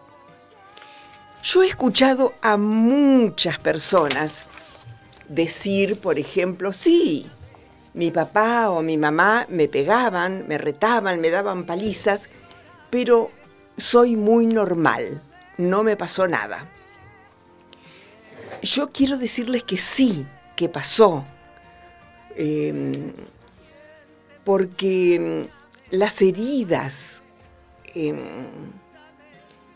Yo 1.43 1.63
he 1.63 1.67
escuchado 1.67 2.33
a 2.41 2.57
muchas 2.57 3.59
personas 3.59 4.45
decir, 5.27 5.99
por 5.99 6.19
ejemplo, 6.19 6.73
sí, 6.73 7.29
mi 7.93 8.11
papá 8.11 8.69
o 8.69 8.81
mi 8.81 8.97
mamá 8.97 9.45
me 9.49 9.67
pegaban, 9.67 10.47
me 10.47 10.57
retaban, 10.57 11.21
me 11.21 11.29
daban 11.29 11.65
palizas, 11.65 12.29
pero 12.89 13.31
soy 13.77 14.15
muy 14.15 14.45
normal, 14.45 15.21
no 15.57 15.83
me 15.83 15.95
pasó 15.95 16.27
nada. 16.27 16.67
Yo 18.61 18.89
quiero 18.89 19.17
decirles 19.17 19.63
que 19.63 19.77
sí, 19.77 20.27
que 20.55 20.67
pasó, 20.67 21.25
em, 22.35 23.13
porque 24.43 25.15
em, 25.15 25.47
las 25.91 26.21
heridas, 26.21 27.23
em, 27.95 28.17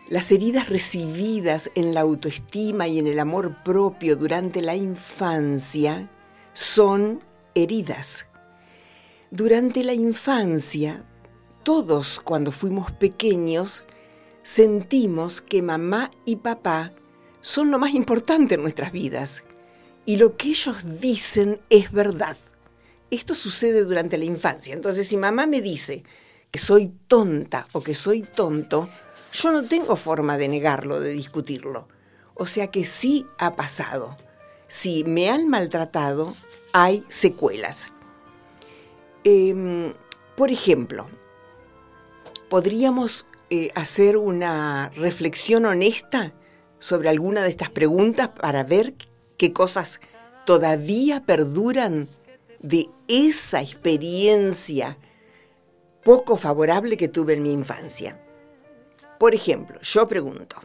las 0.10 0.32
heridas 0.34 0.68
recibidas 0.68 1.72
en 1.76 1.94
la 1.94 2.02
autoestima 2.02 2.88
y 2.88 3.00
en 3.00 3.08
el 3.08 3.20
amor 3.20 3.64
propio 3.64 4.18
durante 4.18 4.62
la 4.62 4.76
infancia 4.76 6.10
son 6.54 7.24
heridas. 7.56 8.28
Durante 9.32 9.84
la 9.86 9.94
infancia, 9.94 11.06
todos 11.64 12.20
cuando 12.22 12.52
fuimos 12.52 12.92
pequeños, 12.92 13.86
sentimos 14.44 15.42
que 15.42 15.62
mamá 15.62 16.12
y 16.26 16.36
papá 16.36 16.92
son 17.44 17.72
lo 17.72 17.78
más 17.78 17.94
importante 17.94 18.56
en 18.56 18.62
nuestras 18.62 18.94
vidas 18.94 19.44
y 20.06 20.16
lo 20.16 20.38
que 20.38 20.48
ellos 20.48 21.02
dicen 21.02 21.60
es 21.70 21.92
verdad. 21.92 22.38
Esto 23.12 23.36
sucede 23.36 23.84
durante 23.84 24.18
la 24.18 24.24
infancia. 24.24 24.74
Entonces, 24.74 25.08
si 25.08 25.18
mamá 25.18 25.46
me 25.46 25.62
dice 25.62 26.04
que 26.50 26.58
soy 26.58 26.94
tonta 27.08 27.68
o 27.74 27.84
que 27.84 27.96
soy 27.96 28.22
tonto, 28.22 28.90
yo 29.34 29.52
no 29.52 29.68
tengo 29.68 29.98
forma 29.98 30.38
de 30.38 30.48
negarlo, 30.48 31.02
de 31.02 31.12
discutirlo. 31.12 31.90
O 32.34 32.48
sea 32.48 32.68
que 32.68 32.86
sí 32.86 33.28
ha 33.38 33.58
pasado. 33.58 34.18
Si 34.70 35.04
me 35.04 35.30
han 35.30 35.50
maltratado, 35.50 36.36
hay 36.72 37.04
secuelas. 37.10 37.92
Em, 39.26 39.94
por 40.38 40.50
ejemplo, 40.50 41.10
podríamos 42.50 43.26
eh, 43.50 43.70
hacer 43.76 44.16
una 44.16 44.90
reflexión 44.96 45.66
honesta 45.66 46.34
sobre 46.84 47.08
alguna 47.08 47.44
de 47.44 47.48
estas 47.48 47.70
preguntas 47.70 48.28
para 48.28 48.66
ver 48.66 48.94
qué 49.38 49.54
cosas 49.54 50.02
todavía 50.46 51.26
perduran 51.26 52.10
de 52.60 52.90
esa 53.08 53.62
experiencia 53.62 54.98
poco 56.04 56.36
favorable 56.36 56.98
que 56.98 57.08
tuve 57.08 57.36
en 57.36 57.44
mi 57.44 57.54
infancia. 57.54 58.20
Por 59.18 59.34
ejemplo, 59.34 59.80
yo 59.80 60.10
pregunto, 60.10 60.58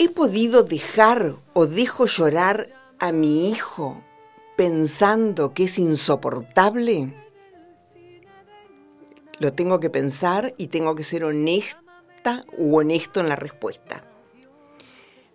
¿he 0.00 0.08
podido 0.08 0.64
dejar 0.64 1.36
o 1.52 1.66
dejo 1.68 2.06
llorar 2.06 2.70
a 2.98 3.12
mi 3.12 3.48
hijo 3.48 4.02
pensando 4.56 5.54
que 5.54 5.64
es 5.66 5.78
insoportable? 5.78 7.14
Lo 9.38 9.52
tengo 9.52 9.78
que 9.78 9.88
pensar 9.88 10.52
y 10.58 10.66
tengo 10.66 10.96
que 10.96 11.04
ser 11.04 11.22
honesta 11.22 11.87
u 12.56 12.78
honesto 12.78 13.20
en 13.20 13.28
la 13.28 13.36
respuesta. 13.36 14.04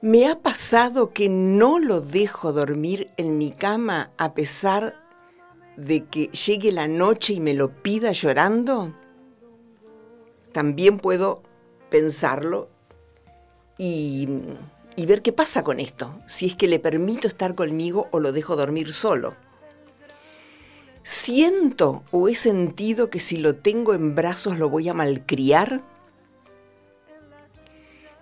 Me 0.01 0.27
ha 0.27 0.39
pasado 0.39 1.13
que 1.13 1.29
no 1.29 1.79
lo 1.79 2.01
dejo 2.01 2.51
dormir 2.51 3.09
en 3.17 3.37
mi 3.37 3.51
cama 3.51 4.11
a 4.17 4.33
pesar 4.33 4.95
de 5.77 6.05
que 6.05 6.27
llegue 6.27 6.71
la 6.71 6.87
noche 6.87 7.33
y 7.33 7.39
me 7.39 7.53
lo 7.53 7.81
pida 7.81 8.11
llorando. 8.11 8.93
También 10.51 10.97
puedo 10.99 11.41
pensarlo 11.89 12.69
y 13.77 14.27
ver 14.97 15.21
qué 15.21 15.31
pasa 15.31 15.63
con 15.63 15.79
esto, 15.79 16.19
si 16.27 16.47
es 16.47 16.55
que 16.55 16.67
le 16.67 16.79
permito 16.79 17.27
estar 17.27 17.55
conmigo 17.55 18.07
o 18.11 18.19
lo 18.19 18.31
dejo 18.31 18.55
dormir 18.55 18.91
solo. 18.91 19.35
¿Siento 21.03 22.03
o 22.11 22.29
he 22.29 22.35
sentido 22.35 23.09
que 23.09 23.19
si 23.19 23.37
lo 23.37 23.55
tengo 23.55 23.93
en 23.93 24.15
brazos 24.15 24.57
lo 24.57 24.69
voy 24.69 24.87
a 24.89 24.93
malcriar? 24.93 25.83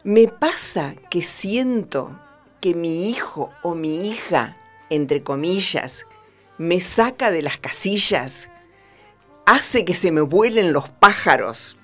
Me 0.04 0.28
pasa 0.28 0.96
que 1.12 1.22
siento 1.22 2.20
que 2.60 2.74
mi 2.74 3.08
hijo 3.08 3.52
o 3.62 3.76
mi 3.76 4.10
hija, 4.10 4.58
entre 4.90 5.22
comillas, 5.22 6.08
me 6.58 6.80
saca 6.80 7.30
de 7.30 7.44
las 7.44 7.60
casillas, 7.60 8.50
hace 9.46 9.86
que 9.86 9.94
se 9.94 10.12
me 10.12 10.22
vuelen 10.22 10.74
los 10.74 10.90
pájaros. 10.90 11.78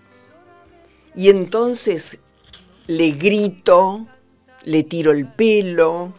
Y 1.14 1.30
entonces 1.30 2.18
le 2.88 3.12
grito, 3.12 4.08
le 4.64 4.82
tiro 4.82 5.12
el 5.12 5.32
pelo 5.32 6.12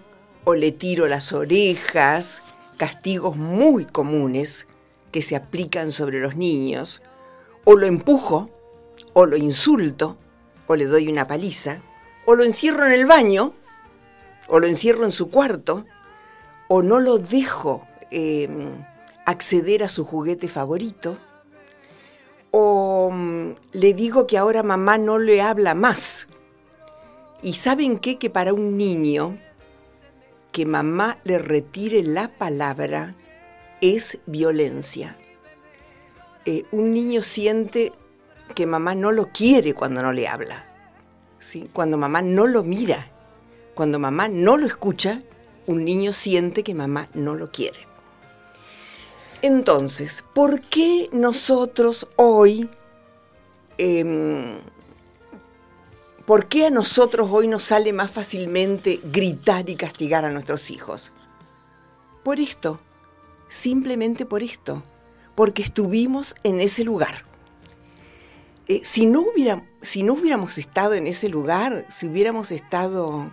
o 0.45 0.55
le 0.55 0.71
tiro 0.71 1.09
las 1.09 1.33
orejas, 1.33 2.45
castigos 2.77 3.37
muy 3.37 3.87
comunes 3.87 4.69
que 5.11 5.21
se 5.21 5.35
aplican 5.35 5.91
sobre 5.91 6.21
los 6.21 6.37
niños, 6.37 7.03
o 7.65 7.75
lo 7.75 7.87
empujo, 7.87 8.51
o 9.15 9.27
lo 9.27 9.37
insulto, 9.37 10.17
o 10.69 10.77
le 10.77 10.85
doy 10.85 11.09
una 11.09 11.27
paliza, 11.27 11.83
o 12.31 12.35
lo 12.35 12.45
encierro 12.45 12.85
en 12.85 12.93
el 12.93 13.07
baño, 13.07 13.55
o 14.49 14.61
lo 14.61 14.67
encierro 14.67 15.07
en 15.07 15.13
su 15.13 15.31
cuarto, 15.31 15.87
o 16.69 16.83
no 16.83 17.01
lo 17.01 17.17
dejo 17.17 17.89
em, 18.11 18.85
acceder 19.25 19.83
a 19.83 19.89
su 19.89 20.05
juguete 20.05 20.47
favorito, 20.47 21.17
o 22.51 23.09
mm, 23.11 23.53
le 23.73 23.95
digo 23.95 24.27
que 24.27 24.37
ahora 24.37 24.63
mamá 24.63 24.99
no 24.99 25.19
le 25.19 25.41
habla 25.41 25.75
más. 25.75 26.29
Y 27.41 27.55
saben 27.55 27.99
qué? 27.99 28.19
Que 28.19 28.29
para 28.29 28.53
un 28.53 28.77
niño 28.77 29.39
que 30.53 30.67
mamá 30.67 31.21
le 31.25 31.39
retire 31.39 32.03
la 32.03 32.29
palabra 32.29 33.17
es 33.81 34.19
violencia. 34.27 35.17
Eh, 36.45 36.65
un 36.73 36.91
niño 36.91 37.23
siente 37.23 37.91
que 38.55 38.67
mamá 38.67 38.95
no 38.95 39.13
lo 39.13 39.33
quiere 39.33 39.73
cuando 39.73 40.03
no 40.03 40.13
le 40.13 40.29
habla 40.29 40.68
cuando 41.73 41.99
mamá 41.99 42.23
no 42.23 42.47
lo 42.47 42.65
mira, 42.65 43.11
cuando 43.75 43.99
mamá 43.99 44.29
no 44.29 44.57
lo 44.57 44.67
escucha, 44.67 45.23
un 45.67 45.85
niño 45.85 46.13
siente 46.13 46.65
que 46.65 46.75
mamá 46.75 47.09
no 47.15 47.35
lo 47.35 47.51
quiere. 47.53 47.87
Entonces, 49.41 50.25
¿por 50.35 50.63
qué 50.63 51.09
nosotros 51.13 52.09
hoy, 52.17 52.69
em, 53.77 54.59
por 56.27 56.49
qué 56.49 56.67
a 56.67 56.71
nosotros 56.71 57.29
hoy 57.31 57.47
nos 57.47 57.63
sale 57.63 57.93
más 57.93 58.11
fácilmente 58.11 59.01
gritar 59.05 59.71
y 59.71 59.77
castigar 59.77 60.25
a 60.25 60.33
nuestros 60.33 60.71
hijos? 60.73 61.13
Por 62.25 62.41
esto, 62.41 62.81
simplemente 63.49 64.27
por 64.27 64.43
esto, 64.43 64.83
porque 65.37 65.63
estuvimos 65.63 66.35
en 66.43 66.61
ese 66.61 66.83
lugar. 66.83 67.28
Eh, 68.69 68.83
si, 68.85 69.07
no 69.07 69.25
si 69.81 70.03
no 70.03 70.13
hubiéramos 70.13 70.59
estado 70.59 70.93
en 70.93 71.07
ese 71.07 71.31
lugar, 71.31 71.87
si 71.89 72.07
hubiéramos 72.07 72.53
estado 72.53 73.33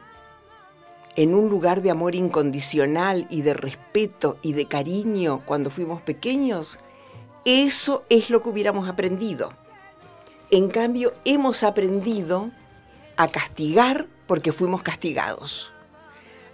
en 1.17 1.33
un 1.33 1.49
lugar 1.49 1.81
de 1.81 1.91
amor 1.91 2.15
incondicional 2.15 3.27
y 3.29 3.41
de 3.41 3.53
respeto 3.53 4.37
y 4.41 4.53
de 4.53 4.65
cariño 4.65 5.43
cuando 5.45 5.69
fuimos 5.71 6.01
pequeños, 6.01 6.79
eso 7.43 8.05
es 8.09 8.29
lo 8.29 8.41
que 8.41 8.49
hubiéramos 8.49 8.87
aprendido. 8.87 9.51
En 10.51 10.69
cambio, 10.69 11.13
hemos 11.25 11.63
aprendido 11.63 12.51
a 13.17 13.27
castigar 13.27 14.07
porque 14.27 14.53
fuimos 14.53 14.83
castigados, 14.83 15.71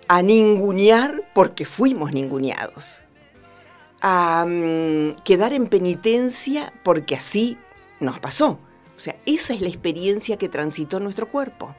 a 0.07 0.23
ningunear 0.23 1.29
porque 1.35 1.65
fuimos 1.65 2.13
ninguneados, 2.13 3.01
a 4.01 4.43
mm, 4.47 5.21
quedar 5.23 5.53
en 5.53 5.67
penitencia 5.67 6.73
porque 6.83 7.15
así 7.15 7.59
nos 7.99 8.19
pasó. 8.19 8.59
O 9.01 9.03
sea, 9.03 9.19
esa 9.25 9.55
es 9.55 9.61
la 9.61 9.67
experiencia 9.67 10.37
que 10.37 10.47
transitó 10.47 10.99
nuestro 10.99 11.27
cuerpo. 11.27 11.73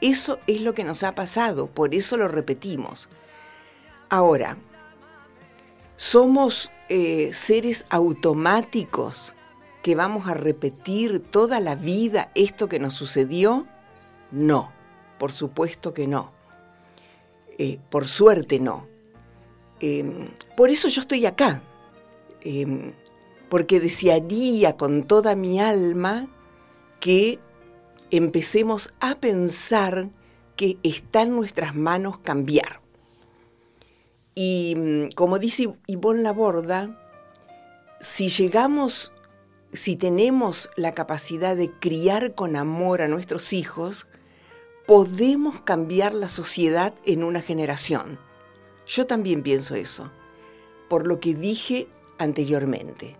Eso 0.00 0.38
es 0.46 0.62
lo 0.62 0.72
que 0.72 0.84
nos 0.84 1.02
ha 1.02 1.14
pasado, 1.14 1.66
por 1.66 1.94
eso 1.94 2.16
lo 2.16 2.28
repetimos. 2.28 3.10
Ahora, 4.08 4.56
¿somos 5.98 6.70
eh, 6.88 7.34
seres 7.34 7.84
automáticos 7.90 9.34
que 9.82 9.94
vamos 9.94 10.28
a 10.28 10.32
repetir 10.32 11.20
toda 11.20 11.60
la 11.60 11.74
vida 11.74 12.32
esto 12.34 12.70
que 12.70 12.78
nos 12.78 12.94
sucedió? 12.94 13.66
No, 14.30 14.72
por 15.18 15.32
supuesto 15.32 15.92
que 15.92 16.06
no. 16.06 16.32
Eh, 17.58 17.80
por 17.90 18.08
suerte 18.08 18.58
no. 18.60 18.88
Em, 19.78 20.30
por 20.56 20.70
eso 20.70 20.88
yo 20.88 21.02
estoy 21.02 21.26
acá. 21.26 21.62
Em, 22.40 22.94
porque 23.50 23.80
desearía 23.80 24.76
con 24.76 25.02
toda 25.02 25.34
mi 25.34 25.60
alma 25.60 26.28
que 27.00 27.40
empecemos 28.10 28.94
a 29.00 29.16
pensar 29.16 30.08
que 30.56 30.78
está 30.84 31.22
en 31.22 31.34
nuestras 31.34 31.74
manos 31.74 32.18
cambiar. 32.18 32.80
Y 34.36 34.74
mm, 34.76 35.14
como 35.16 35.40
dice 35.40 35.68
Ivonne 35.86 36.22
Laborda, 36.22 36.96
si 37.98 38.28
llegamos, 38.28 39.12
si 39.72 39.96
tenemos 39.96 40.70
la 40.76 40.92
capacidad 40.92 41.56
de 41.56 41.72
criar 41.72 42.36
con 42.36 42.54
amor 42.54 43.02
a 43.02 43.08
nuestros 43.08 43.52
hijos, 43.52 44.06
podemos 44.86 45.60
cambiar 45.62 46.14
la 46.14 46.28
sociedad 46.28 46.94
en 47.04 47.24
una 47.24 47.42
generación. 47.42 48.20
Yo 48.86 49.06
también 49.06 49.42
pienso 49.42 49.74
eso, 49.74 50.12
por 50.88 51.08
lo 51.08 51.18
que 51.18 51.34
dije 51.34 51.88
anteriormente 52.18 53.19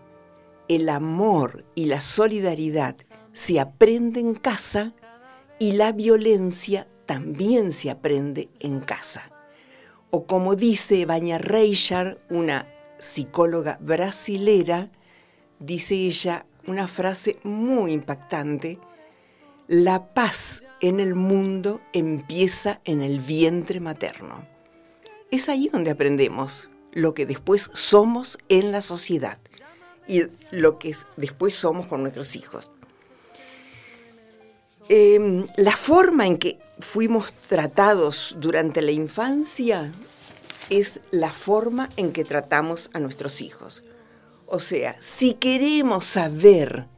el 0.75 0.87
amor 0.87 1.65
y 1.75 1.87
la 1.87 1.99
solidaridad 1.99 2.95
se 3.33 3.59
aprende 3.59 4.21
en 4.21 4.35
casa 4.35 4.93
y 5.59 5.73
la 5.73 5.91
violencia 5.91 6.87
también 7.05 7.73
se 7.73 7.89
aprende 7.89 8.47
en 8.61 8.79
casa. 8.79 9.29
O 10.11 10.25
como 10.25 10.55
dice 10.55 11.05
Baña 11.05 11.39
Reichard, 11.39 12.15
una 12.29 12.69
psicóloga 12.99 13.79
brasilera, 13.81 14.87
dice 15.59 15.95
ella 15.95 16.45
una 16.65 16.87
frase 16.87 17.37
muy 17.43 17.91
impactante, 17.91 18.79
la 19.67 20.13
paz 20.13 20.63
en 20.79 21.01
el 21.01 21.15
mundo 21.15 21.81
empieza 21.91 22.79
en 22.85 23.01
el 23.01 23.19
vientre 23.19 23.81
materno. 23.81 24.41
Es 25.31 25.49
ahí 25.49 25.67
donde 25.67 25.91
aprendemos 25.91 26.69
lo 26.93 27.13
que 27.13 27.25
después 27.25 27.69
somos 27.73 28.37
en 28.47 28.71
la 28.71 28.81
sociedad 28.81 29.37
y 30.11 30.27
lo 30.51 30.77
que 30.77 30.93
después 31.15 31.53
somos 31.53 31.87
con 31.87 32.01
nuestros 32.01 32.35
hijos. 32.35 32.69
Em, 34.89 35.45
la 35.55 35.77
forma 35.77 36.27
en 36.27 36.37
que 36.37 36.59
fuimos 36.79 37.31
tratados 37.47 38.35
durante 38.37 38.81
la 38.81 38.91
infancia 38.91 39.93
es 40.69 40.99
la 41.11 41.31
forma 41.31 41.89
en 41.95 42.11
que 42.11 42.25
tratamos 42.25 42.89
a 42.91 42.99
nuestros 42.99 43.41
hijos. 43.41 43.83
O 44.47 44.59
sea, 44.59 44.97
si 44.99 45.35
queremos 45.35 46.03
saber 46.03 46.89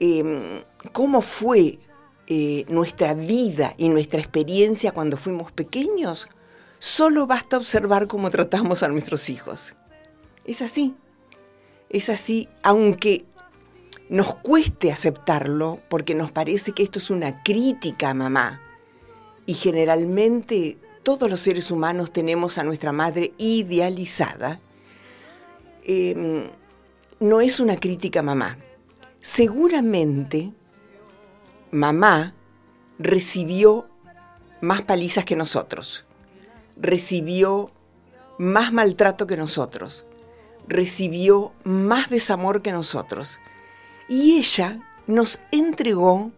em, 0.00 0.64
cómo 0.92 1.22
fue 1.22 1.78
eh, 2.26 2.64
nuestra 2.68 3.14
vida 3.14 3.74
y 3.76 3.90
nuestra 3.90 4.18
experiencia 4.18 4.90
cuando 4.90 5.16
fuimos 5.16 5.52
pequeños, 5.52 6.28
solo 6.80 7.28
basta 7.28 7.58
observar 7.58 8.08
cómo 8.08 8.28
tratamos 8.28 8.82
a 8.82 8.88
nuestros 8.88 9.28
hijos. 9.30 9.76
Es 10.44 10.62
así. 10.62 10.96
Es 11.90 12.08
así, 12.08 12.48
aunque 12.62 13.24
nos 14.08 14.34
cueste 14.36 14.90
aceptarlo 14.90 15.80
porque 15.88 16.14
nos 16.14 16.32
parece 16.32 16.72
que 16.72 16.82
esto 16.82 16.98
es 16.98 17.10
una 17.10 17.42
crítica 17.42 18.10
a 18.10 18.14
mamá. 18.14 18.60
Y 19.46 19.54
generalmente 19.54 20.78
todos 21.02 21.28
los 21.28 21.40
seres 21.40 21.70
humanos 21.70 22.12
tenemos 22.12 22.58
a 22.58 22.64
nuestra 22.64 22.92
madre 22.92 23.32
idealizada. 23.38 24.60
Em, 25.84 26.44
no 27.18 27.40
es 27.40 27.60
una 27.60 27.76
crítica 27.76 28.22
mamá. 28.22 28.58
Seguramente 29.20 30.52
mamá 31.70 32.34
recibió 32.98 33.88
más 34.60 34.82
palizas 34.82 35.24
que 35.24 35.36
nosotros, 35.36 36.04
recibió 36.76 37.72
más 38.38 38.72
maltrato 38.72 39.26
que 39.26 39.36
nosotros, 39.36 40.06
recibió 40.70 41.52
más 41.64 42.08
desamor 42.08 42.62
que 42.62 42.72
nosotros. 42.72 43.38
Y 44.08 44.38
ella 44.38 44.80
nos 45.06 45.40
entregó 45.50 46.30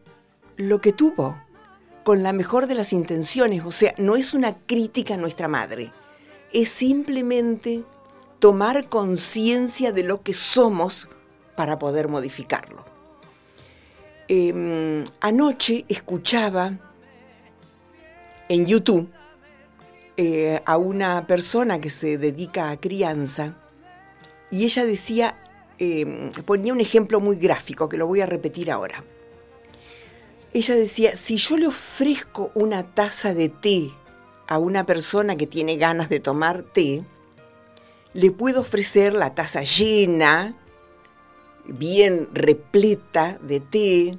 lo 0.57 0.81
que 0.81 0.93
tuvo, 0.93 1.41
con 2.03 2.23
la 2.23 2.33
mejor 2.33 2.67
de 2.67 2.75
las 2.75 2.93
intenciones. 2.93 3.65
O 3.65 3.71
sea, 3.71 3.95
no 3.99 4.17
es 4.17 4.35
una 4.35 4.57
crítica 4.59 5.15
a 5.15 5.19
nuestra 5.19 5.47
madre, 5.47 5.93
es 6.53 6.69
simplemente 6.69 7.85
tomar 8.39 8.89
conciencia 8.89 9.93
de 9.93 10.03
lo 10.03 10.23
que 10.23 10.35
somos 10.35 11.09
para 11.55 11.79
poder 11.79 12.09
modificarlo. 12.09 12.85
Em, 14.29 15.05
anoche 15.21 15.85
escuchaba 15.89 16.79
en 18.49 18.67
YouTube 18.67 19.11
eh, 20.17 20.61
a 20.65 20.77
una 20.77 21.27
persona 21.27 21.81
que 21.81 21.91
se 21.91 22.19
dedica 22.19 22.71
a 22.71 22.81
crianza 22.81 23.57
y 24.53 24.67
ella 24.67 24.85
decía, 24.85 25.43
em, 25.79 26.31
ponía 26.45 26.75
un 26.75 26.81
ejemplo 26.81 27.21
muy 27.21 27.37
gráfico 27.37 27.89
que 27.89 27.97
lo 27.97 28.07
voy 28.07 28.21
a 28.21 28.27
repetir 28.27 28.71
ahora. 28.71 29.03
Ella 30.53 30.75
decía, 30.75 31.17
si 31.17 31.39
yo 31.39 31.57
le 31.57 31.67
ofrezco 31.67 32.53
una 32.55 32.83
taza 32.83 33.33
de 33.33 33.49
té 33.49 33.91
a 34.47 34.59
una 34.59 34.85
persona 34.85 35.37
que 35.37 35.47
tiene 35.47 35.79
ganas 35.79 36.11
de 36.11 36.21
tomar 36.21 36.63
té, 36.63 37.03
le 38.13 38.31
puedo 38.31 38.61
ofrecer 38.61 39.15
la 39.15 39.35
taza 39.35 39.63
llena, 39.63 40.55
bien 41.65 42.29
repleta 42.35 43.39
de 43.41 43.61
té, 43.61 44.19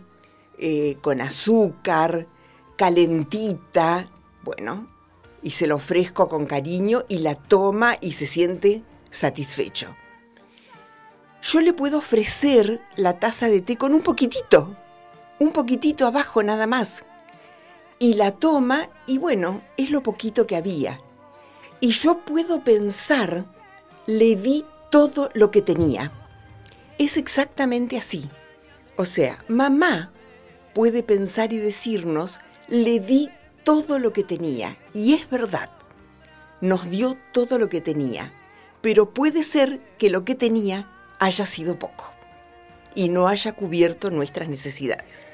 eh, 0.57 0.97
con 1.01 1.21
azúcar, 1.21 2.27
calentita, 2.75 4.09
bueno, 4.43 4.89
y 5.43 5.51
se 5.51 5.67
lo 5.67 5.75
ofrezco 5.75 6.27
con 6.27 6.47
cariño 6.47 7.03
y 7.07 7.19
la 7.19 7.35
toma 7.35 7.97
y 8.01 8.13
se 8.13 8.25
siente 8.25 8.83
satisfecho. 9.11 9.95
Yo 11.43 11.59
le 11.59 11.73
puedo 11.73 11.97
ofrecer 11.97 12.81
la 12.95 13.19
taza 13.19 13.49
de 13.49 13.59
té 13.59 13.77
con 13.77 13.93
un 13.93 14.01
poquitito, 14.01 14.77
un 15.39 15.51
poquitito 15.51 16.07
abajo 16.07 16.41
nada 16.41 16.67
más. 16.67 17.03
Y 17.99 18.13
la 18.13 18.31
toma 18.31 18.89
y 19.07 19.17
bueno, 19.17 19.61
es 19.75 19.91
lo 19.91 20.01
poquito 20.03 20.47
que 20.47 20.55
había. 20.55 21.01
Y 21.81 21.91
yo 21.91 22.23
puedo 22.23 22.63
pensar, 22.63 23.45
le 24.07 24.37
di 24.37 24.65
todo 24.89 25.29
lo 25.33 25.51
que 25.51 25.61
tenía. 25.61 26.13
Es 26.97 27.17
exactamente 27.17 27.97
así. 27.97 28.29
O 28.95 29.03
sea, 29.03 29.43
mamá 29.49 30.13
puede 30.73 31.03
pensar 31.03 31.51
y 31.51 31.57
decirnos, 31.57 32.39
le 32.69 33.01
di 33.01 33.29
todo 33.65 33.99
lo 33.99 34.13
que 34.13 34.23
tenía. 34.23 34.77
Y 34.93 35.13
es 35.13 35.29
verdad, 35.29 35.69
nos 36.61 36.89
dio 36.89 37.17
todo 37.33 37.59
lo 37.59 37.67
que 37.67 37.81
tenía. 37.81 38.31
Pero 38.79 39.13
puede 39.13 39.43
ser 39.43 39.81
que 39.97 40.09
lo 40.09 40.23
que 40.23 40.35
tenía 40.35 40.89
haya 41.23 41.45
sido 41.45 41.79
poco 41.79 42.11
y 42.95 43.07
no 43.07 43.27
haya 43.29 43.53
cubierto 43.53 44.11
nuestras 44.11 44.49
necesidades. 44.49 45.25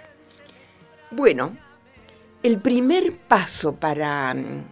Bueno, 1.09 1.57
el 2.43 2.61
primer 2.61 3.17
paso 3.17 3.75
para 3.75 4.31
mm, 4.35 4.65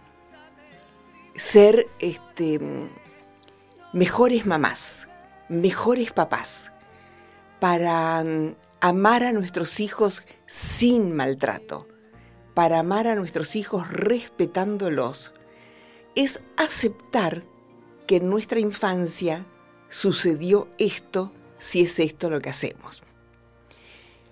ser 1.34 1.88
este, 1.98 2.60
mm, 2.60 2.88
mejores 3.94 4.46
mamás, 4.46 5.08
mejores 5.48 6.12
papás, 6.12 6.70
para 7.58 8.22
mm, 8.22 8.54
amar 8.80 9.24
a 9.24 9.32
nuestros 9.32 9.80
hijos 9.80 10.24
sin 10.46 11.16
maltrato, 11.16 11.88
para 12.54 12.78
amar 12.78 13.08
a 13.08 13.16
nuestros 13.16 13.56
hijos 13.56 13.90
respetándolos, 13.90 15.32
es 16.14 16.42
aceptar 16.56 17.42
que 18.06 18.16
en 18.16 18.30
nuestra 18.30 18.60
infancia 18.60 19.44
sucedió 19.88 20.68
esto 20.78 21.32
si 21.58 21.82
es 21.82 21.98
esto 21.98 22.30
lo 22.30 22.40
que 22.40 22.50
hacemos. 22.50 23.02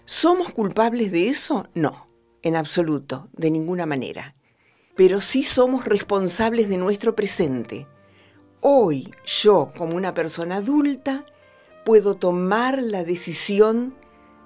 ¿Somos 0.05 0.51
culpables 0.51 1.11
de 1.11 1.29
eso? 1.29 1.69
No, 1.75 2.07
en 2.43 2.57
absoluto, 2.57 3.29
de 3.33 3.51
ninguna 3.51 3.87
manera. 3.87 4.37
Pero 4.95 5.21
sí 5.21 5.43
somos 5.43 5.85
responsables 5.85 6.69
de 6.69 6.79
nuestro 6.79 7.17
presente. 7.17 7.87
Hoy 8.61 9.11
yo, 9.25 9.73
como 9.77 9.97
una 9.97 10.15
persona 10.15 10.57
adulta, 10.57 11.27
puedo 11.85 12.15
tomar 12.15 12.83
la 12.83 13.05
decisión 13.05 13.95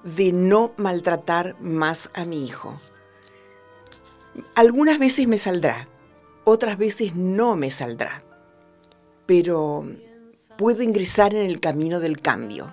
de 0.03 0.31
no 0.31 0.73
maltratar 0.77 1.55
más 1.59 2.09
a 2.13 2.25
mi 2.25 2.45
hijo. 2.45 2.81
Algunas 4.55 4.97
veces 4.99 5.27
me 5.27 5.37
saldrá, 5.37 5.87
otras 6.43 6.77
veces 6.77 7.15
no 7.15 7.55
me 7.55 7.69
saldrá, 7.69 8.23
pero 9.25 9.85
puedo 10.61 10.83
ingresar 10.83 11.33
en 11.33 11.49
el 11.49 11.59
camino 11.59 11.99
del 11.99 12.21
cambio. 12.21 12.71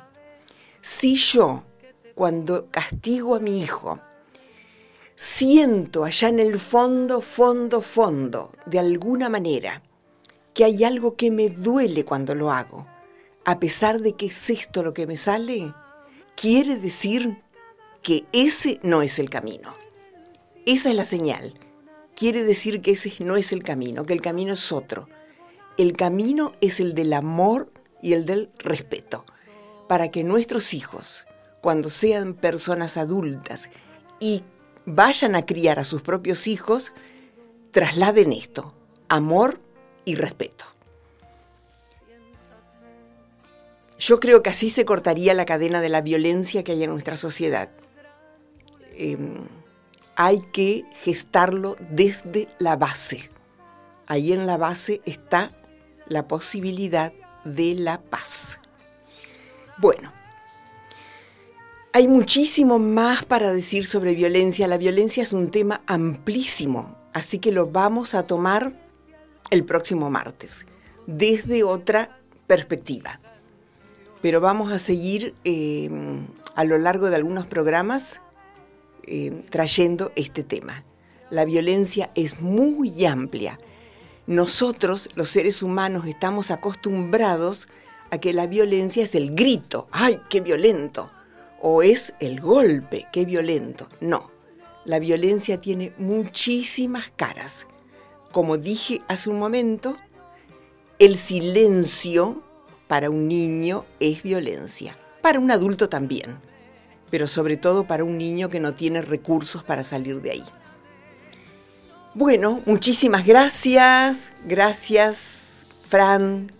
Si 0.82 1.16
yo 1.16 1.64
cuando 2.14 2.66
castigo 2.70 3.34
a 3.34 3.40
mi 3.40 3.62
hijo, 3.62 3.98
siento 5.16 6.04
allá 6.04 6.28
en 6.28 6.38
el 6.38 6.58
fondo, 6.60 7.22
fondo, 7.22 7.80
fondo, 7.80 8.50
de 8.66 8.78
alguna 8.78 9.30
manera, 9.30 9.82
que 10.52 10.64
hay 10.64 10.84
algo 10.84 11.16
que 11.16 11.30
me 11.30 11.48
duele 11.48 12.04
cuando 12.04 12.34
lo 12.34 12.52
hago, 12.52 12.86
a 13.46 13.58
pesar 13.58 14.02
de 14.02 14.12
que 14.12 14.26
es 14.26 14.50
esto 14.50 14.82
lo 14.82 14.92
que 14.92 15.06
me 15.06 15.16
sale, 15.16 15.72
quiere 16.36 16.76
decir 16.76 17.42
que 18.02 18.26
ese 18.32 18.80
no 18.82 19.00
es 19.00 19.18
el 19.18 19.30
camino. 19.30 19.72
Esa 20.66 20.90
es 20.90 20.94
la 20.94 21.04
señal. 21.04 21.58
Quiere 22.14 22.44
decir 22.44 22.82
que 22.82 22.90
ese 22.90 23.24
no 23.24 23.38
es 23.38 23.50
el 23.54 23.62
camino, 23.62 24.04
que 24.04 24.12
el 24.12 24.20
camino 24.20 24.52
es 24.52 24.72
otro. 24.72 25.08
El 25.78 25.94
camino 25.94 26.52
es 26.60 26.80
el 26.80 26.92
del 26.94 27.14
amor 27.14 27.68
y 28.02 28.12
el 28.12 28.26
del 28.26 28.50
respeto, 28.58 29.24
para 29.88 30.10
que 30.10 30.24
nuestros 30.24 30.74
hijos, 30.74 31.26
cuando 31.60 31.90
sean 31.90 32.34
personas 32.34 32.96
adultas 32.96 33.68
y 34.20 34.42
vayan 34.86 35.34
a 35.34 35.44
criar 35.44 35.78
a 35.78 35.84
sus 35.84 36.02
propios 36.02 36.46
hijos, 36.46 36.92
trasladen 37.72 38.32
esto, 38.32 38.74
amor 39.08 39.60
y 40.04 40.14
respeto. 40.14 40.64
Yo 43.98 44.20
creo 44.20 44.42
que 44.42 44.50
así 44.50 44.70
se 44.70 44.84
cortaría 44.84 45.34
la 45.34 45.44
cadena 45.44 45.80
de 45.80 45.88
la 45.88 46.00
violencia 46.00 46.62
que 46.62 46.72
hay 46.72 46.84
en 46.84 46.90
nuestra 46.90 47.16
sociedad. 47.16 47.68
Em, 48.94 49.46
hay 50.14 50.40
que 50.52 50.84
gestarlo 51.02 51.76
desde 51.90 52.48
la 52.58 52.76
base. 52.76 53.30
Ahí 54.06 54.32
en 54.32 54.46
la 54.46 54.56
base 54.56 55.02
está 55.04 55.50
la 56.06 56.28
posibilidad 56.28 57.12
de 57.54 57.74
la 57.74 58.00
paz. 58.00 58.60
Bueno, 59.78 60.12
hay 61.92 62.06
muchísimo 62.08 62.78
más 62.78 63.24
para 63.24 63.52
decir 63.52 63.86
sobre 63.86 64.14
violencia. 64.14 64.68
La 64.68 64.78
violencia 64.78 65.22
es 65.22 65.32
un 65.32 65.50
tema 65.50 65.82
amplísimo, 65.86 66.96
así 67.12 67.38
que 67.38 67.52
lo 67.52 67.68
vamos 67.68 68.14
a 68.14 68.24
tomar 68.24 68.72
el 69.50 69.64
próximo 69.64 70.10
martes, 70.10 70.66
desde 71.06 71.64
otra 71.64 72.20
perspectiva. 72.46 73.20
Pero 74.20 74.40
vamos 74.40 74.72
a 74.72 74.78
seguir 74.78 75.34
eh, 75.44 75.88
a 76.54 76.64
lo 76.64 76.76
largo 76.78 77.08
de 77.08 77.16
algunos 77.16 77.46
programas 77.46 78.20
eh, 79.04 79.42
trayendo 79.48 80.12
este 80.16 80.42
tema. 80.42 80.84
La 81.30 81.44
violencia 81.44 82.10
es 82.14 82.40
muy 82.40 83.06
amplia. 83.06 83.58
Nosotros, 84.28 85.08
los 85.16 85.28
seres 85.28 85.60
humanos, 85.60 86.06
estamos 86.06 86.52
acostumbrados 86.52 87.66
a 88.12 88.18
que 88.18 88.32
la 88.32 88.46
violencia 88.46 89.02
es 89.02 89.16
el 89.16 89.34
grito. 89.34 89.88
¡Ay, 89.90 90.20
qué 90.30 90.40
violento! 90.40 91.10
o 91.60 91.82
es 91.82 92.14
el 92.20 92.40
golpe, 92.40 93.06
qué 93.12 93.24
violento. 93.24 93.88
No, 94.00 94.30
la 94.84 94.98
violencia 94.98 95.60
tiene 95.60 95.92
muchísimas 95.98 97.12
caras. 97.14 97.66
Como 98.32 98.58
dije 98.58 99.02
hace 99.08 99.30
un 99.30 99.38
momento, 99.38 99.96
el 100.98 101.16
silencio 101.16 102.42
para 102.86 103.10
un 103.10 103.28
niño 103.28 103.84
es 104.00 104.22
violencia, 104.22 104.96
para 105.22 105.40
un 105.40 105.50
adulto 105.50 105.88
también, 105.88 106.38
pero 107.10 107.26
sobre 107.26 107.56
todo 107.56 107.86
para 107.86 108.04
un 108.04 108.18
niño 108.18 108.48
que 108.48 108.60
no 108.60 108.74
tiene 108.74 109.02
recursos 109.02 109.64
para 109.64 109.82
salir 109.82 110.20
de 110.22 110.30
ahí. 110.32 110.44
Bueno, 112.14 112.62
muchísimas 112.66 113.24
gracias, 113.24 114.32
gracias 114.44 115.66
Fran, 115.88 116.50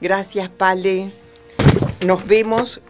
gracias 0.00 0.48
Pale, 0.48 1.12
nos 2.04 2.26
vemos 2.26 2.80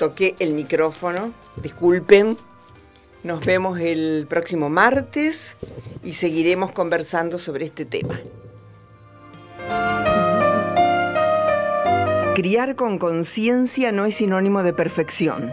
toqué 0.00 0.34
el 0.38 0.54
micrófono, 0.54 1.34
disculpen. 1.62 2.38
Nos 3.22 3.44
vemos 3.44 3.78
el 3.80 4.26
próximo 4.30 4.70
martes 4.70 5.58
y 6.02 6.14
seguiremos 6.14 6.72
conversando 6.72 7.38
sobre 7.38 7.66
este 7.66 7.84
tema. 7.84 8.18
Criar 12.34 12.76
con 12.76 12.98
conciencia 12.98 13.92
no 13.92 14.06
es 14.06 14.14
sinónimo 14.14 14.62
de 14.62 14.72
perfección. 14.72 15.52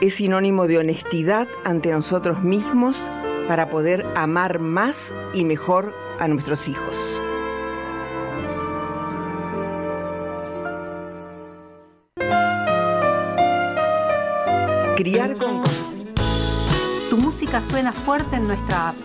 Es 0.00 0.14
sinónimo 0.14 0.68
de 0.68 0.78
honestidad 0.78 1.48
ante 1.64 1.90
nosotros 1.90 2.44
mismos 2.44 3.02
para 3.46 3.70
poder 3.70 4.04
amar 4.16 4.58
más 4.58 5.14
y 5.32 5.44
mejor 5.44 5.94
a 6.18 6.28
nuestros 6.28 6.68
hijos. 6.68 7.20
Criar 14.96 15.36
con 15.36 15.62
Tu 17.10 17.18
música 17.18 17.62
suena 17.62 17.92
fuerte 17.92 18.36
en 18.36 18.46
nuestra 18.48 18.88
app. 18.88 18.96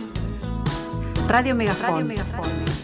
Radio 1.27 1.55
Megafon. 1.55 2.71